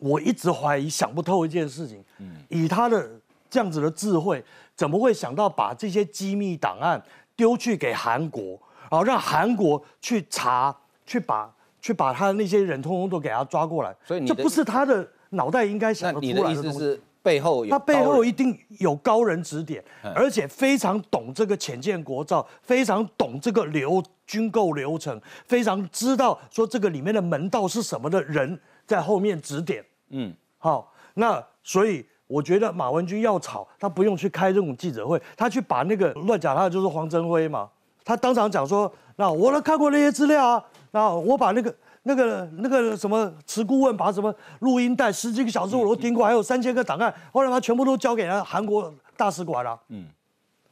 [0.00, 3.08] 我一直怀疑想不透一件事情，嗯，以他的
[3.48, 7.00] 这样子的智慧，怎么会想到把这些机密档案
[7.36, 13.94] 丢去给韩国，然后让韩国去查，去把去把他的那些人通通都给他抓过来？
[14.04, 17.00] 所以这不是他的脑袋应该想得出来的东西。
[17.26, 19.82] 背后有他背后一定有高人指点，
[20.14, 29.84] 而且非常懂这个浅见国造，非常懂这个流军购流程，非常知道说这个里面的门道是什么的人在后面指点。
[30.10, 37.68] 嗯，好，那所以我觉得马文君要吵，他不用去开这种记者会，他去把那个乱讲他的就是黄镇辉嘛，
[38.04, 41.74] 他当场讲说，那我都看过那些资料啊，那我把那个。
[42.08, 49.78] 那个那个什么持顾问把什么录音带十几个小时我都听过，还有三千个档案，后来他全部都交给了韩国大使馆了。
[49.88, 50.06] 嗯，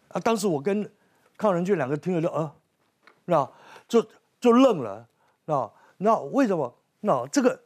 [0.08, 0.88] 啊，当时我跟
[1.36, 2.52] 康仁俊两个听了就啊，
[3.24, 3.48] 那
[3.88, 4.06] 就
[4.40, 5.04] 就愣了，
[5.46, 5.68] 那
[5.98, 6.72] 那为什么？
[7.00, 7.60] 那这个，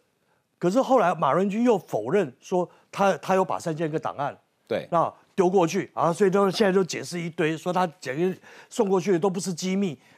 [0.58, 8.36] 可是后来马仁君又否认说他他有把三千个档案对那丢过去啊，所以都现在就解释一堆，说他简直
[8.70, 10.17] 送过去的都不是机密，好，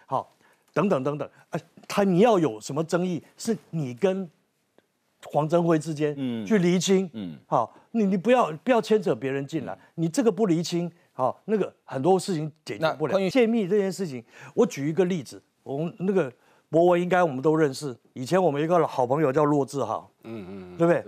[0.73, 1.61] 等等等等，哎。
[1.93, 4.31] 他你要有什么争议，是你跟
[5.25, 6.15] 黄镇辉之间
[6.47, 13.29] 去厘清，嗯，好，你你不要不要牵扯别人进来，你这个不厘清，好，那个很多事情解决不了。
[13.29, 16.33] 泄密这件事情，我举一个例子，我们那个
[16.69, 21.05] 博文应该我们都认识，以前我们一个好朋友叫骆志豪，嗯嗯，对不对？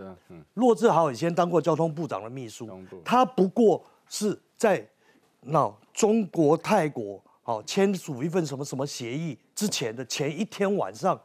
[0.55, 2.69] 骆志豪以前当过交通部长的秘书，
[3.05, 4.85] 他不过是在
[5.43, 11.21] 那中国泰国好签署一份什么什么协议之前的前一天晚上，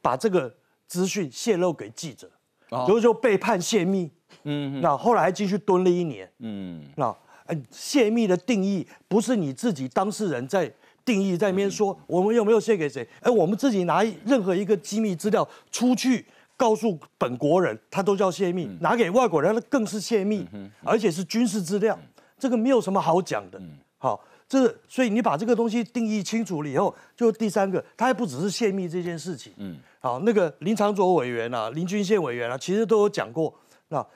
[0.00, 0.52] 把这个
[0.86, 2.30] 资讯泄露给记者，
[2.68, 4.10] 然后就被判泄密。
[4.44, 6.30] 嗯，那后来还继续蹲了一年。
[6.38, 7.14] 嗯，那
[7.46, 10.72] 嗯，泄密的定义不是你自己当事人在
[11.04, 13.06] 定义，在那边说我们有没有泄给谁？
[13.20, 16.24] 哎，我们自己拿任何一个机密资料出去
[16.56, 20.46] 告诉本国人，他都叫泄密；拿给外国人，那更是泄密，
[20.82, 21.98] 而且是军事资料，
[22.38, 23.60] 这个没有什么好讲的。
[23.98, 29.54] 好，这所以你把这个东西定义清楚了以后，就第三个，它还不只是泄密这件事情。
[29.56, 33.54] 嗯，好，那个林长佐委员啊，林军宪委员啊，其实都有讲过，
[33.88, 34.06] 那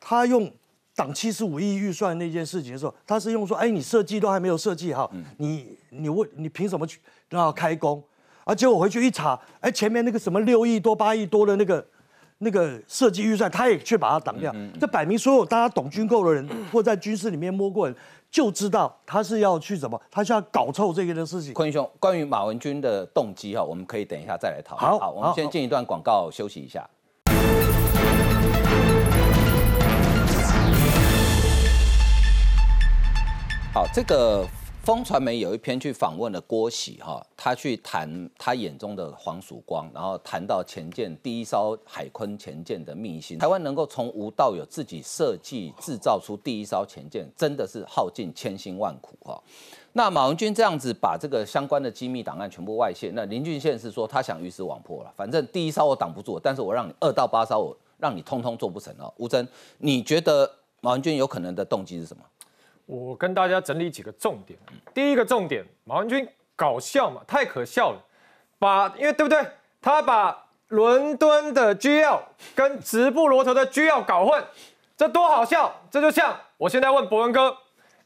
[0.00, 0.50] 他用。
[0.98, 8.02] 党七十五亿预算那件事情的时候，他是用说，哎，你设计都还没有设计好，你你问你凭什么去让开工？
[8.46, 11.86] 而结果回去一查，哎，前面那个什么六亿多、八亿多的那个
[12.38, 14.54] 那个设计预算，他也去把它挡掉。
[14.78, 17.96] 这摆明所有大家懂军购的人，或在军事里面摸过人，
[18.30, 21.54] 就知道他是要去什么，他是要搞臭这个的事情。
[21.54, 25.00] 坤兄，关于马文君的动机哈，我们可以等一下再来讨论。
[25.00, 26.86] 好，我们先进一段广告休息一下。
[33.72, 34.46] 好，这个
[34.86, 43.36] 风传媒有一篇去访问了郭喜哈，他去谈他眼中的黄曙光，然后谈到前舰第一艘海坤前舰的秘辛。
[43.36, 49.42] 台湾能够从无到有自己设计制造出第一艘前舰，真的是耗尽千辛万苦哈。
[49.94, 59.12] 那马文君这样子把这个相关的机密档案全部外泄，那林俊宪是说他想鱼死网破了，反正第一艘我挡不住，但是我让你二到八艘我让你通通做不成哦。
[59.16, 59.44] 吴征，
[59.78, 60.48] 你觉得
[60.80, 62.22] 马文君有可能的动机是什么？
[62.86, 64.58] 我跟大家整理几个重点。
[64.94, 67.98] 第一个重点，马文君搞笑嘛，太可笑了。
[68.58, 69.44] 把，因为对不对？
[69.82, 72.18] 他把伦敦的 GL
[72.54, 74.42] 跟直布罗陀的 GL 搞混，
[74.96, 75.72] 这多好笑！
[75.90, 77.56] 这就像我现在问博文哥，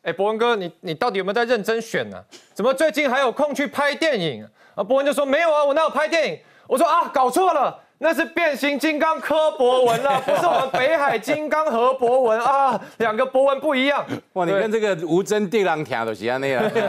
[0.03, 2.23] 哎，博文哥，你你到底有没有在认真选呢？
[2.53, 4.47] 怎么最近还有空去拍电影？
[4.75, 6.39] 啊，博文就说没有啊，我哪有拍电影？
[6.67, 7.79] 我说啊，搞错了。
[8.03, 14.03] 那是变形金刚柯博文了， 不是我们北海金刚何博文啊，两个博文不一样。
[14.33, 16.71] 哇，你跟这个吴 真地狼听都是安那了。
[16.71, 16.81] 对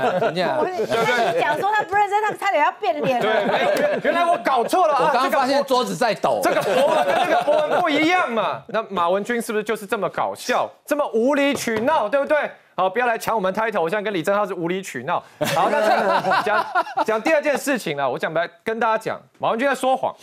[1.37, 3.19] 讲说他不认真，他差点要变脸。
[3.19, 5.07] 对，原来我搞错了啊！
[5.09, 6.39] 我刚发现桌子在抖。
[6.41, 8.61] 这个博文跟那个博文不一样嘛？
[8.67, 12.49] 那马文君是不是就是这么搞笑，这么无理取闹，对不对？
[12.73, 15.21] 好，不要来抢我们 title，我现在跟李正浩是无理取闹。
[15.53, 16.65] 好，那讲
[17.05, 20.15] 讲第二件事情了，我讲来跟大家讲，马文君在说谎。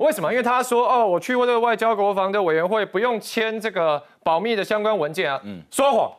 [0.00, 0.30] 为什么？
[0.32, 5.38] 因为他说哦，我去过这个外交国防的委员会，不用签这个保密的相关文件啊。
[5.44, 6.10] 嗯，说谎。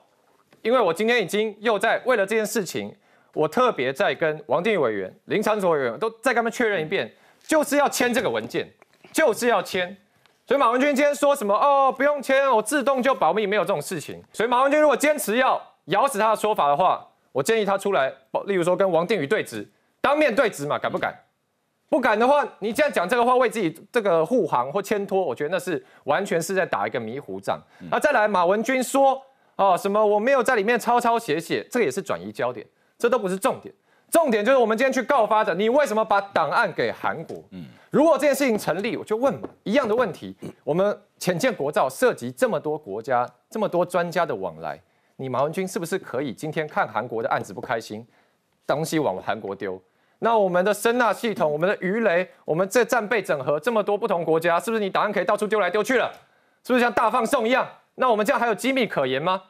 [0.62, 2.96] 因为我今天已经又在为了这件事情，
[3.34, 8.72] 我特别在跟王定宇委员、林长佐委员都再跟他们确认一遍，就是要签这个文件，
[9.12, 9.98] 就是要签。
[10.46, 14.22] 所以马文君今天说什么哦，不用签，我自动就保密，没有这种事情。
[14.32, 18.14] 所以马文君如果坚持要咬死他的说法的话，我建议他出来，
[18.46, 19.68] 例如说跟王定宇对质，
[20.00, 21.12] 当面对质嘛，敢不敢？
[21.92, 27.62] 不敢的话，你这样讲这个话，为自己这个护航或牵拖，我觉得那是完全是在打一个迷糊仗。
[27.92, 29.22] 那再来，马文君说
[29.58, 32.66] 哦什么我没有在里面抄抄写写，这个也是转移焦点，
[32.98, 33.76] 这都不是重点。
[34.10, 37.44] 重点就是我们今天去告发的，你为什么把档案给韩国？
[37.50, 44.80] 嗯，如果这件事情成立，我就问嘛，一样的问题，我们浅见国造涉及这么多国家、这么多专家的往来，
[45.18, 48.08] 你马文君是不是可以今天看韩国的案子不开心，
[48.66, 49.78] 东西往韩国丢？
[50.24, 56.12] 那我们的声纳系统，我们的鱼雷，我们这战备整合这么多不同国家，是不是你档案可以到处丢来丢去了？
[56.64, 57.68] 是不是像大放送一样？
[57.96, 59.42] 那我们这样还有机密可言吗？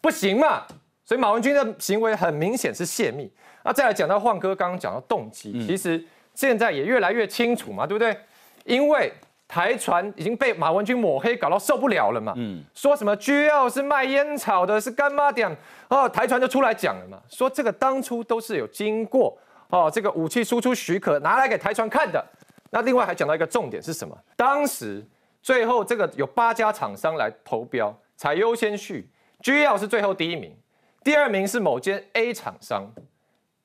[0.00, 0.62] 不行嘛！
[1.04, 3.28] 所以马文君的行为很明显是泄密。
[3.64, 6.00] 那再来讲到晃哥刚刚讲到动机，其实
[6.32, 8.16] 现在也越来越清楚嘛，对不对？
[8.64, 9.12] 因为
[9.48, 12.34] 台船已经被马文君抹黑搞到受不了了嘛。
[12.36, 12.62] 嗯。
[12.72, 15.54] 说什么 G L 是卖烟草的，是干妈点
[15.88, 19.36] 哦，台船就出来讲了嘛，说这个当初都是有经过。
[19.70, 22.24] 哦，这个武器输出许可拿来给台船看的。
[22.70, 24.16] 那另外还讲到一个重点是什么？
[24.36, 25.04] 当时
[25.42, 29.10] 最后这个有八家厂商来投标，采优先序
[29.42, 30.56] ，G L 是最后第一名，
[31.02, 32.88] 第二名是某间 A 厂商。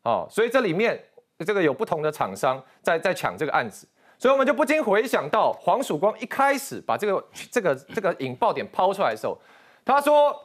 [0.03, 1.03] 哦，所以这里面
[1.39, 3.87] 这个有不同的厂商在在抢这个案子，
[4.17, 9.37] 所以我们就不禁回想到黄曙光一开始把这个这个这个引爆点抛出来的时候，
[9.83, 10.35] 他说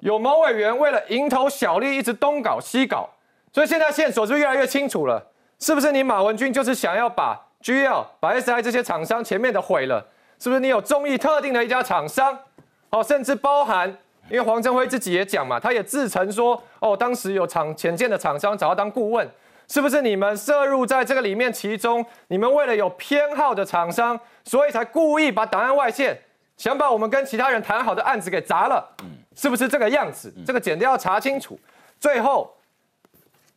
[0.00, 3.08] 有某委员为了蝇头小利，一直东搞西搞。
[3.54, 5.24] 所以现在线索是越来越清楚了？
[5.60, 10.04] 是不是你马文君就是想要把 GL、把 SI 这些厂商前面的毁了？
[10.40, 12.36] 是不是你有中意特定的一家厂商？
[12.90, 13.88] 哦，甚至包含，
[14.28, 19.30] 因为黄镇辉自己也讲嘛，他也自称说，哦，当时有厂前建的厂商找他当顾问，
[19.68, 21.52] 是不是你们涉入在这个里面？
[21.52, 26.20] 其中你们为了有偏好的厂商，所以才故意把档案外泄，
[26.56, 28.84] 想把我们跟其他人谈好的案子给砸了，
[29.36, 30.34] 是不是这个样子？
[30.44, 31.56] 这个简单要查清楚。
[32.00, 32.52] 最后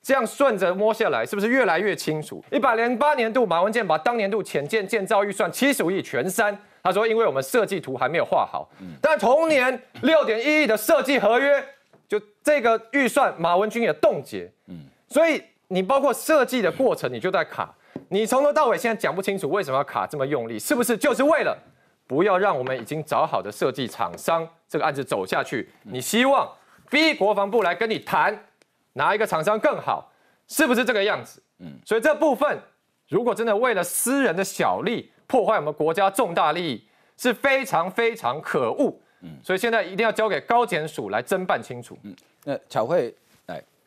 [0.08, 2.42] 这样顺着摸下来，是不是越来越清楚？
[2.50, 8.70] 一百零八年度马文健把当年度浅建建造预算七十五亿全删，他说因为我们设计图还没有画好。
[9.02, 11.62] 但同年六点一亿的设计合约，
[12.08, 14.50] 就这个预算马文君也冻结。
[15.10, 17.76] 所以你包括设计的过程，你就在卡。
[18.08, 21.54] 你从头到尾现在讲不清楚为什么要卡这么用力，是不是就是为了
[22.08, 25.70] 不要让我们已经找好的设计厂商这个案子走下去？
[25.84, 26.50] 你希望
[26.90, 28.34] 逼国防部来跟你谈
[28.98, 30.12] 哪一个厂商更好，
[30.48, 31.42] 是不是这个样子？
[31.60, 32.60] 嗯，所以这部分
[33.08, 39.00] 如果真的为了私人的小利破坏我们国家重大利益，是非常非常可恶。
[39.22, 41.98] 嗯，所以现在一定要交给高检署来侦办清楚。
[42.04, 43.16] 嗯，那巧慧。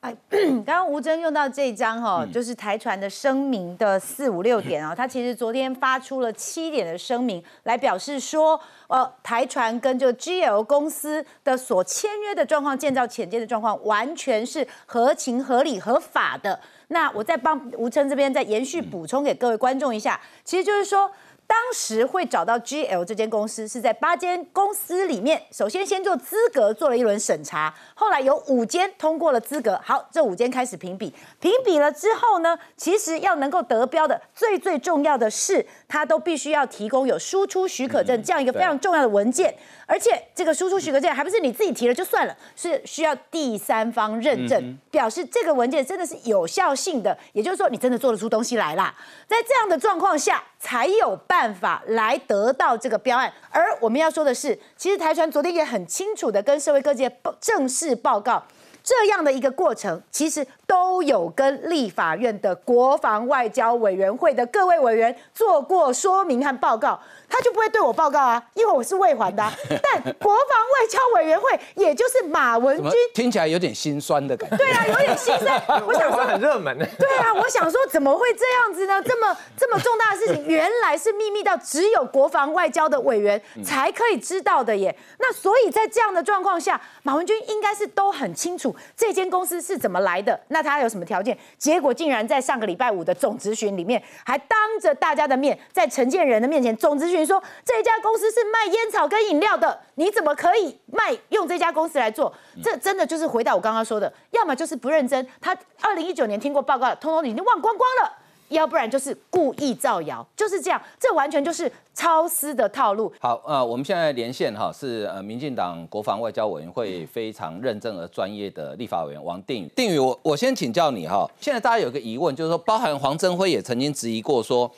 [0.01, 16.59] 哎， 刚刚吴征用到这张哈，就是台船的声明的四五六点啊， 他其实昨天发出了七点的声明，来表示说，呃，台船跟这个 GL 公司的所签约的状况、建造潜舰的状况，完全是合情合理合法的。
[16.89, 21.11] 那我再帮吴征这边再延续补充给各位观众一下，其实就是说。
[21.51, 39.53] 当时会找到 GL 这间公司，是在八间公司里面，首先先做资格做了一轮审查，后来有五间通过了资格，好，这五间开始评比，评比了之后呢，其实要能够得标的，最最重要的是，它都必须要提供有输出许可证这样一个非常重要的文件，
[39.87, 48.95] 而且这个输出许可证还不是你自己提了就算了，是需要第三方认证，表示这个文件真的是有效性的，也就是说你真的做得出东西来啦，
[49.27, 51.41] 在这样的状况下才有办。
[51.41, 57.11] 办法来得到这个标案，而我们要说的是，其实台船昨天也很清楚的跟社会各界
[57.41, 58.45] 正式报告，
[58.85, 66.97] 这样的一个过程，其实都有跟立法院的国防外交委员会的各位委员做过说明和报告。
[67.29, 69.43] 他就不会对我报告啊，因为我是未还的。
[69.69, 74.57] 但国防外交委员会，也就是马文君，听起来有点心酸的感觉。
[74.57, 75.61] 对啊，有点心酸。
[75.87, 76.87] 我想说很热门的。
[76.99, 79.03] 对啊，我想说怎么会这样子呢？
[79.03, 84.97] 这么这么重大的事情， 原来是秘密到只有国防外交的委员才可以知道的耶。
[85.19, 91.37] 那所以在这样的状况下，马文君应该是都很清楚这间公司是怎么来的，那他有什么条件？
[91.57, 97.25] 结果竟然在上个礼拜五的总咨询里面，还当着大家的面，在承建人的面前总咨询。
[97.25, 102.33] 说这家公司是卖烟草跟饮料的，你怎么可以卖用这家公司来做？
[102.63, 108.11] 这真的就是回到我刚刚说的，要么就是不认真，他二零一九年听过报告，通通已经忘光光了；
[108.51, 113.13] 要不然就是故意造谣，就是这样，这完全就是超私的套路。
[113.19, 119.69] 好，呃，我们现在连线哈是呃民进党国防外交委员会非常认证而专业的立法委员王定宇。
[119.75, 124.71] 定宇，我我先请教你哈，现在大家有个疑问，就是说，包含黄镇辉也曾经质疑过说。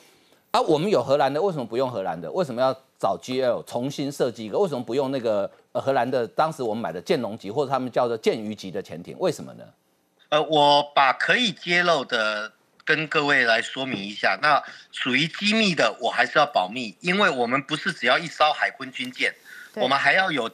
[0.51, 2.31] 啊，我们有荷兰的，为什么不用荷兰的？
[2.31, 4.59] 为什么要找 GL 重新设计一个？
[4.59, 6.27] 为什么不用那个呃荷兰的？
[6.27, 9.63] 当时我们买的剑龙级或者他们叫做剑鱼级的潜艇，为什么呢？
[10.29, 12.51] 呃，我把可以揭露的
[12.85, 14.37] 跟各位来说明一下。
[14.41, 19.33] 那属于机密的，我还是要保密，因为我们不是只要一艘海空军舰，
[19.75, 20.49] 我们还要有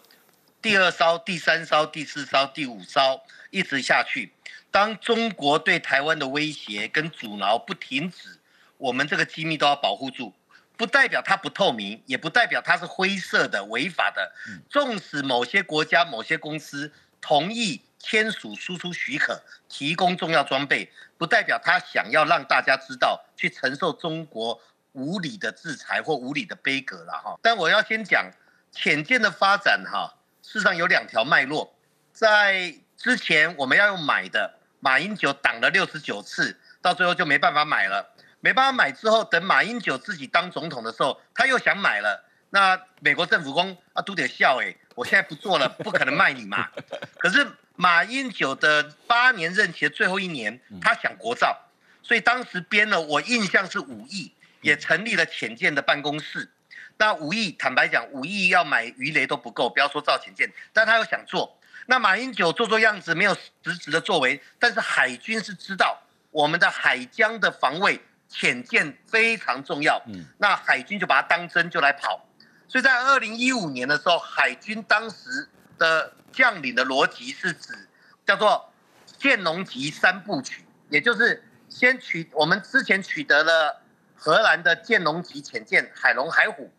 [0.62, 4.34] 第二艘、第三艘、第四艘、第五艘，一直下去。
[4.72, 8.38] 当中国对台湾的威胁跟阻挠不停止。
[8.78, 10.34] 我们这个机密都要保护住，
[10.78, 14.32] 不代表它不透明，也不代表它是灰色的、违法的。
[14.70, 24.60] 纵使某些国家、某些公司同意签署输出许可、提供重要装备，不代表他想要让大家知道去承受中国
[24.94, 27.38] 无理的制裁或无理的悲格了哈。
[27.42, 28.32] 但我要先讲
[28.72, 31.76] 浅见的发展哈，事实上有两条脉络，
[32.12, 38.16] 在之前我们要用买的，马英九挡了六十九次，到最后就没办法买了。
[38.42, 42.26] 没办法买之后，等马英九自己当总统的时候，他又想买了。
[42.52, 46.70] 那美国政府公啊都得笑哎，我现在不做了，不可能卖你嘛。
[47.20, 47.46] 可是
[47.82, 51.58] 马英九的八年任期的最后一年，他想国造，
[52.04, 56.52] 所以当时编了，我印象是五亿，也成立了浅见的办公室。
[56.98, 61.58] 那五亿，坦白讲，五亿要买鱼雷都不够，不要说造浅见，但他又想做。
[61.86, 65.98] 那马英九做做样子，没有实质的作为，但是海军是知道
[66.32, 68.02] 我们的海疆的防卫。
[68.32, 72.24] 潜舰非常重要，嗯，那海军就把它当真就来跑，
[72.68, 75.50] 所以在二零一五年的时候，海军当时
[75.80, 77.88] 的将领的逻辑是指
[78.24, 78.72] 叫做
[79.18, 83.82] 建龙级三部曲，也就是先取我们之前取得了
[84.16, 86.72] 荷兰的建龙级潜舰海龙海虎，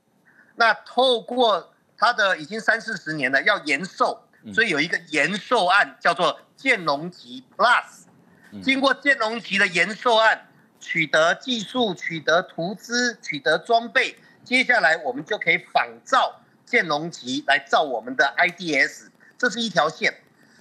[0.55, 4.23] 那透过它的已经三四十年了，要延寿，
[4.55, 10.47] 所以有一个延寿案叫做建龙级 Plus，经过建龙级的延寿案。
[10.83, 16.41] 取得技术、取得图资、取得装备，接下来我们就可以仿造
[16.71, 20.15] 建龙级来造我们的 IDS，这是一条线。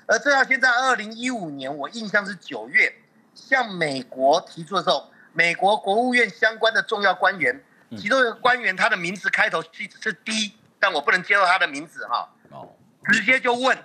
[0.08, 2.92] 而这条线在二零一五年，我印象是九月
[3.36, 12.28] 向美国提出的时候，美国国务院相关的重要官员，其中一个官员他的名字开头是是 D，但我不能揭露他的名字哈。
[12.50, 12.74] 哦，
[13.12, 13.78] 直接就问，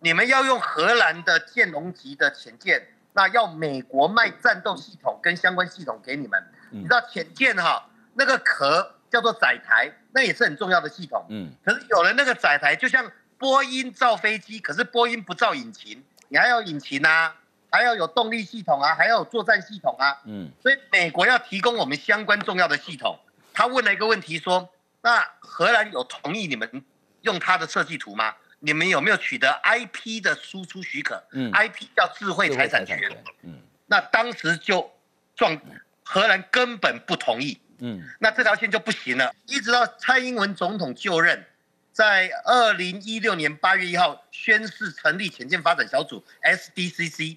[0.00, 6.44] 你们要用荷兰的建龙级的潜舰，那要美国卖战斗系统跟相关系统给你们。
[6.70, 11.24] 你知道潜舰哈那个壳叫做载台，那也是很重要的系统。
[11.30, 13.10] 嗯，可是有了那个载台，就像。
[13.36, 17.34] 波音造飞机，可是波音不造引擎，你还要引擎啊，
[17.70, 20.16] 还要有动力系统啊，还要有作战系统啊。
[20.24, 23.18] 嗯，所以美国要提供我们相关重要的系统。
[23.52, 24.70] 他问了一个问题说：
[25.02, 26.84] 那荷兰有同意你们
[27.22, 28.34] 用他的设计图吗？
[28.60, 31.22] 你们有没有取得 IP 的输出许可？
[31.32, 32.98] 嗯，IP 叫智慧财产权。
[33.42, 34.90] 嗯，那当时就
[35.34, 35.60] 撞
[36.04, 37.60] 荷兰根本不同意。
[37.78, 41.44] 嗯，那这条线就不行了，一直到蔡英文总统就任。
[41.92, 47.36] 在二零一六年八月一号宣誓成立潜舰发展小组 SDCC，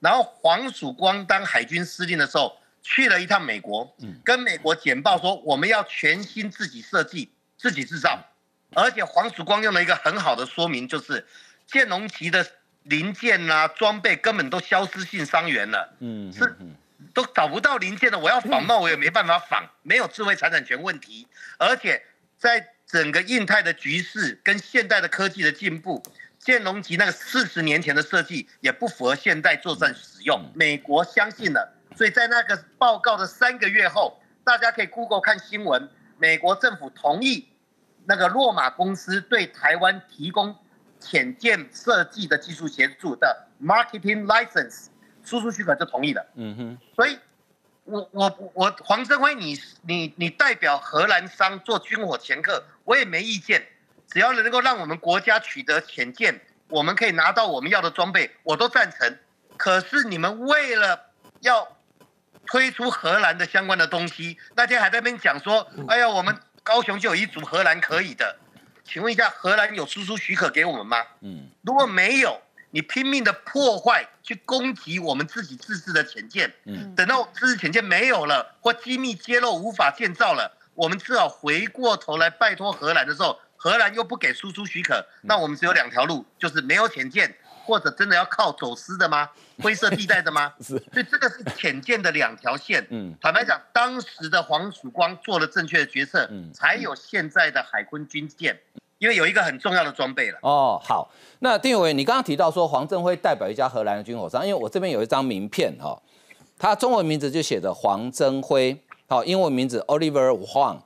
[0.00, 8.18] 然后黄曙光当海军司令的时候去了一趟美国，跟美国简报说我们要全新自己设计、自己制造，
[8.74, 11.24] 而且黄曙光用了一个很好的说明，就是
[11.68, 12.44] 建龙级的
[12.82, 16.56] 零件啊装备根本都消失性伤员了，嗯，是
[17.14, 21.26] 都找不到零件了，我要仿冒我也没办法仿，没有智慧财产权问题，
[21.58, 22.02] 而且
[22.36, 22.68] 在。
[22.86, 26.00] 整个印太的局势跟现代的科技的进步，
[26.38, 30.52] 建龙级那个四十年前的设计也不符合现代作战使用。
[30.54, 35.88] 美国相信了，所以在那个报告的三个月后，大家可以 Google 看新闻，
[36.18, 37.48] 美国政府同意
[38.04, 40.54] 那个洛马公司对台湾提供
[41.00, 44.88] 潜舰设计的技术协助的 marketing license
[45.24, 46.24] 输出许可就同意了。
[46.34, 47.18] 嗯哼，所以。
[47.86, 53.62] 我我我黄镇辉，你你你代表荷兰商做军火掮客，我也没意见，
[54.10, 59.18] 只要能够让我们国家取得潜舰，我们可以拿到我们要的装备，我都赞成。
[59.58, 60.98] 可是你们为了
[61.40, 61.76] 要
[62.46, 68.34] 推出荷兰的相关的东西，那天还在那边讲说，哎呀，我们高雄就有一组荷兰可以的，
[68.82, 70.96] 请问一下，荷兰有输出许可给我们吗？
[71.20, 72.40] 嗯，如果没有。
[72.74, 87.32] 你拼命的破坏，去攻击我们自己自制的潜舰，嗯，等到自制潜舰没有了，或机密揭露无法建造了，我们只好回过头来拜托荷兰的时候，荷兰又不给输出许可，那我们只有两条路，就是没有潜舰，
[87.64, 89.30] 或者真的要靠走私的吗？
[89.62, 90.52] 灰色地带的吗？
[90.58, 92.84] 是，所以这个是潜舰的两条线。
[92.90, 98.58] 嗯，坦白讲，当时的黄曙光做了正确的决策，嗯，才有现在的海空军舰。
[99.04, 100.38] 因为有一个很重要的装备了。
[100.40, 106.00] 哦，好，那丁伟，你刚刚提到说黄振辉代表一家荷兰的军火商，因为我这边有一张名片哈，
[106.58, 108.74] 他中文名字就写着黄振辉，
[109.06, 110.78] 好，英文名字 Oliver Huang，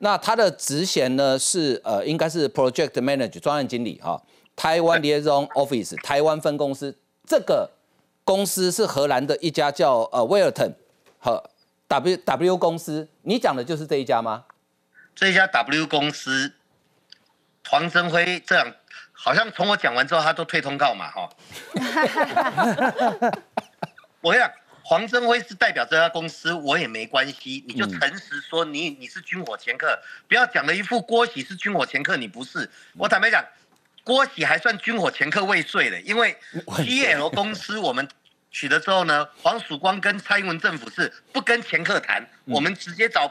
[0.00, 4.20] 那他的职衔呢是呃应该是 Project Manager 专案经理哈，
[4.56, 7.70] 台湾 Liaison Office 台湾分公司，这个
[8.24, 10.72] 公司是荷兰的一家叫呃 Wilton
[11.20, 11.40] 和
[11.86, 14.46] W W 公司，你讲的就是这一家吗？
[15.14, 16.54] 这一家 W 公司。
[17.68, 18.72] 黄增辉这样，
[19.12, 21.28] 好像从我讲完之后，他都退通告嘛，哈。
[24.20, 24.50] 我跟你讲
[24.82, 29.98] 黄增辉是代表这家公司，我也没关系，你就诚实说你你是军火掮客，
[30.28, 32.70] 不要讲了一副郭喜是军火掮客，你不是。
[32.96, 33.44] 我坦白讲，
[34.04, 36.36] 郭喜还算军火掮客未遂的，因为
[36.76, 38.08] T L 公司我们
[38.52, 43.28] 取得之后呢，黄曙光跟蔡英文政府是不跟掮客谈，我们直接找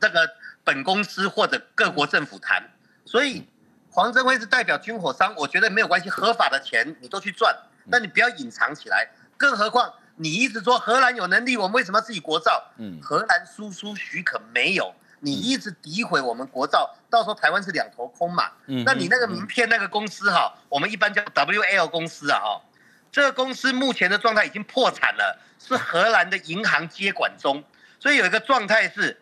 [0.00, 0.28] 这个
[0.64, 2.62] 本公司或者各国政府谈，
[3.04, 3.46] 所以。
[3.94, 9.06] 黄镇辉是代表军火商，我觉得没有关系，合法的钱你都去赚，那你不要隐藏起来。
[9.36, 12.70] 更何况你一直说荷兰有能力，我们为什么要自己国造？
[12.78, 18.50] 嗯，荷兰输出许可没有，你一直诋毁我们国造，到时候台湾是两头空嘛。
[18.64, 22.62] 嗯，那你那个名片那个公司哈，我们一般叫 WL 公司啊哈，
[23.10, 27.62] 这个公司目前的状态已经破产了，是荷兰的银行接管中，
[28.00, 29.20] 所以有一个状态是，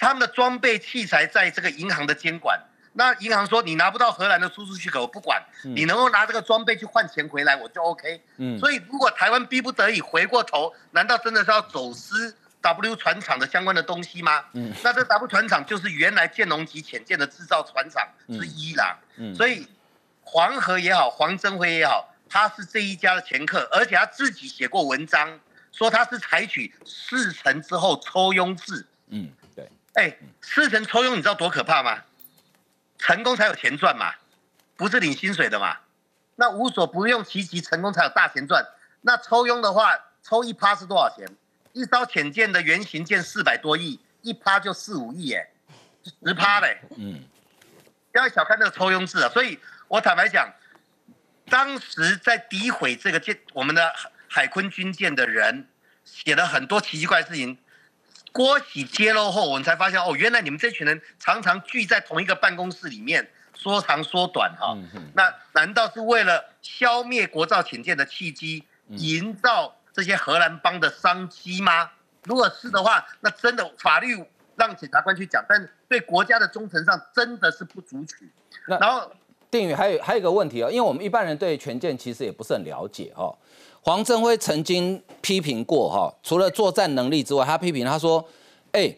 [0.00, 2.60] 他们的装备器材在这个银行的监管。
[2.92, 8.20] 那银行说你拿不到荷兰的输出许可，我不管，你能够拿这个装备去换钱回来，我就 OK。
[8.38, 14.44] 嗯，所以如果台湾逼不得已回过头，难道真的是要走私 W 船厂的相关的东西吗？
[14.54, 18.98] 嗯，那这 W 船厂就是原来建龙级潜舰的制造船厂之一啦。
[19.16, 19.66] 嗯，所以
[20.22, 25.38] 黄河也好，黄镇辉也好，他是这一家的前客，而且他自己写过文章，
[25.70, 28.84] 说他是采取事成之后抽佣制。
[29.10, 29.70] 嗯，对。
[29.94, 31.98] 哎，事成抽佣，你知道多可怕吗？
[33.00, 34.12] 成功才有钱赚嘛，
[34.76, 35.78] 不是领薪水的嘛？
[36.36, 38.64] 那无所不用其极，成功才有大钱赚。
[39.00, 41.26] 那抽佣的话，抽一趴是多少钱？
[41.72, 45.48] 一艘浅舰的原型舰四百多亿，一趴就四五亿，哎，
[46.04, 46.78] 十趴嘞。
[46.96, 47.24] 嗯，
[48.12, 49.28] 不要小看那个抽佣制啊。
[49.30, 50.52] 所以我坦白讲，
[51.48, 53.92] 当时在诋毁这个舰我们的
[54.28, 55.66] 海坤军舰的人，
[56.04, 57.56] 写了很多奇奇怪事情。
[58.32, 64.76] 郭喜揭露后，我们才发现哦，原来你们这群人常常聚在同一个办公室里面，说长说短哈。
[65.14, 71.90] 那难道是为了消灭国造潜舰的契机，营造这些荷兰帮的商机吗？
[72.24, 74.24] 如果是的话，那真的法律
[74.56, 78.30] 让检察官去讲，但对国家的忠诚上真的是不足取。
[78.66, 79.12] 然后。
[79.50, 83.36] 定宇还有还有一个问题哦，因为我们一般人对权健其实也不是很了解哦。
[83.82, 88.22] 黄镇辉曾经批评过哈，除了作战能力之外，他批评他说
[88.72, 88.94] ：“哎，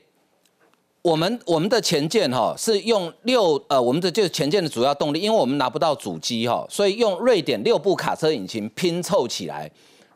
[1.02, 9.70] 我们我们的前舰哈是用六呃，我们的就是前舰的主要动力，因为我们拿不到主机哈，所以用瑞典六部卡车引擎拼凑起来。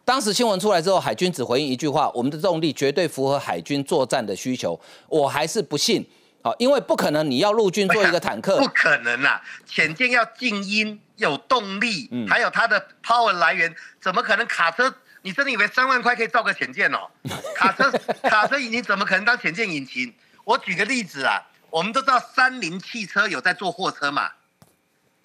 [0.04, 4.78] 当时新闻出来之后，海军只回应一句话：我们的动力绝对符合海军作战的需求。
[5.08, 6.04] 我还是不信。”
[6.46, 9.42] 好，因为不可能，你要陆军做一个坦克， 不可能啊。
[9.66, 14.94] 潜舰要静音，有动力，还有它的 power 来源，怎么可能卡车？
[15.22, 17.10] 你真的以为三万块可以造个潜舰哦？
[17.56, 17.90] 卡车
[18.22, 20.14] 卡车引擎怎么可能当潜舰引擎？
[20.44, 24.30] 我举个例子啊，我们都知道三菱汽车有在做货车嘛，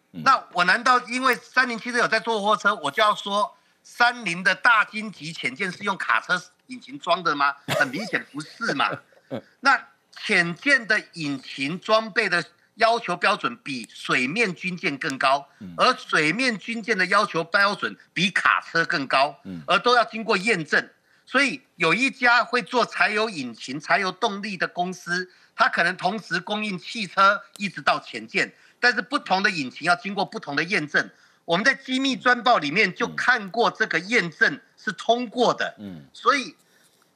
[0.10, 7.54] 那我难道因为三菱汽车有在做货车，我就要说三菱的大金级潜舰是用卡车引擎装的吗？
[7.78, 8.90] 很明显不是嘛。
[9.62, 9.80] 那。
[10.26, 12.44] 潜舰的引擎装备的
[12.76, 15.48] 要求标准比水面军舰更高，
[15.78, 19.36] 而水面军舰的要求标准比卡车更高，
[19.68, 20.90] 而都要经过验证。
[21.26, 31.10] 所以有一家会做柴油引擎、柴油动力的公司，它可能同时供应汽车一直到潜舰，但是不同的引擎要经过不同的验证。
[31.46, 35.76] 我们在机密专报里面就看过这个验证是通过的。
[35.80, 36.56] 嗯，所以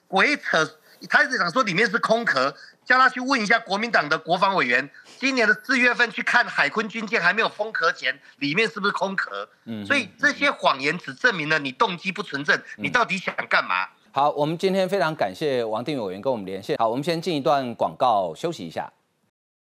[0.07, 0.79] 鬼扯，
[1.09, 2.55] 他是想说里面是空壳。
[2.85, 4.87] 叫他去问一下国民党的国防委员，
[5.19, 9.49] 今年的四月份去看海坤军舰还没有封壳前，里面是不是空壳？
[9.65, 13.87] 嗯，所以这些谎言只证明了你动机不纯正，你到底想干嘛？
[14.11, 16.77] 好，我们今天非常感谢王定宇委员跟我们连线。
[16.77, 18.89] 好，我们先进一段广告休息一下。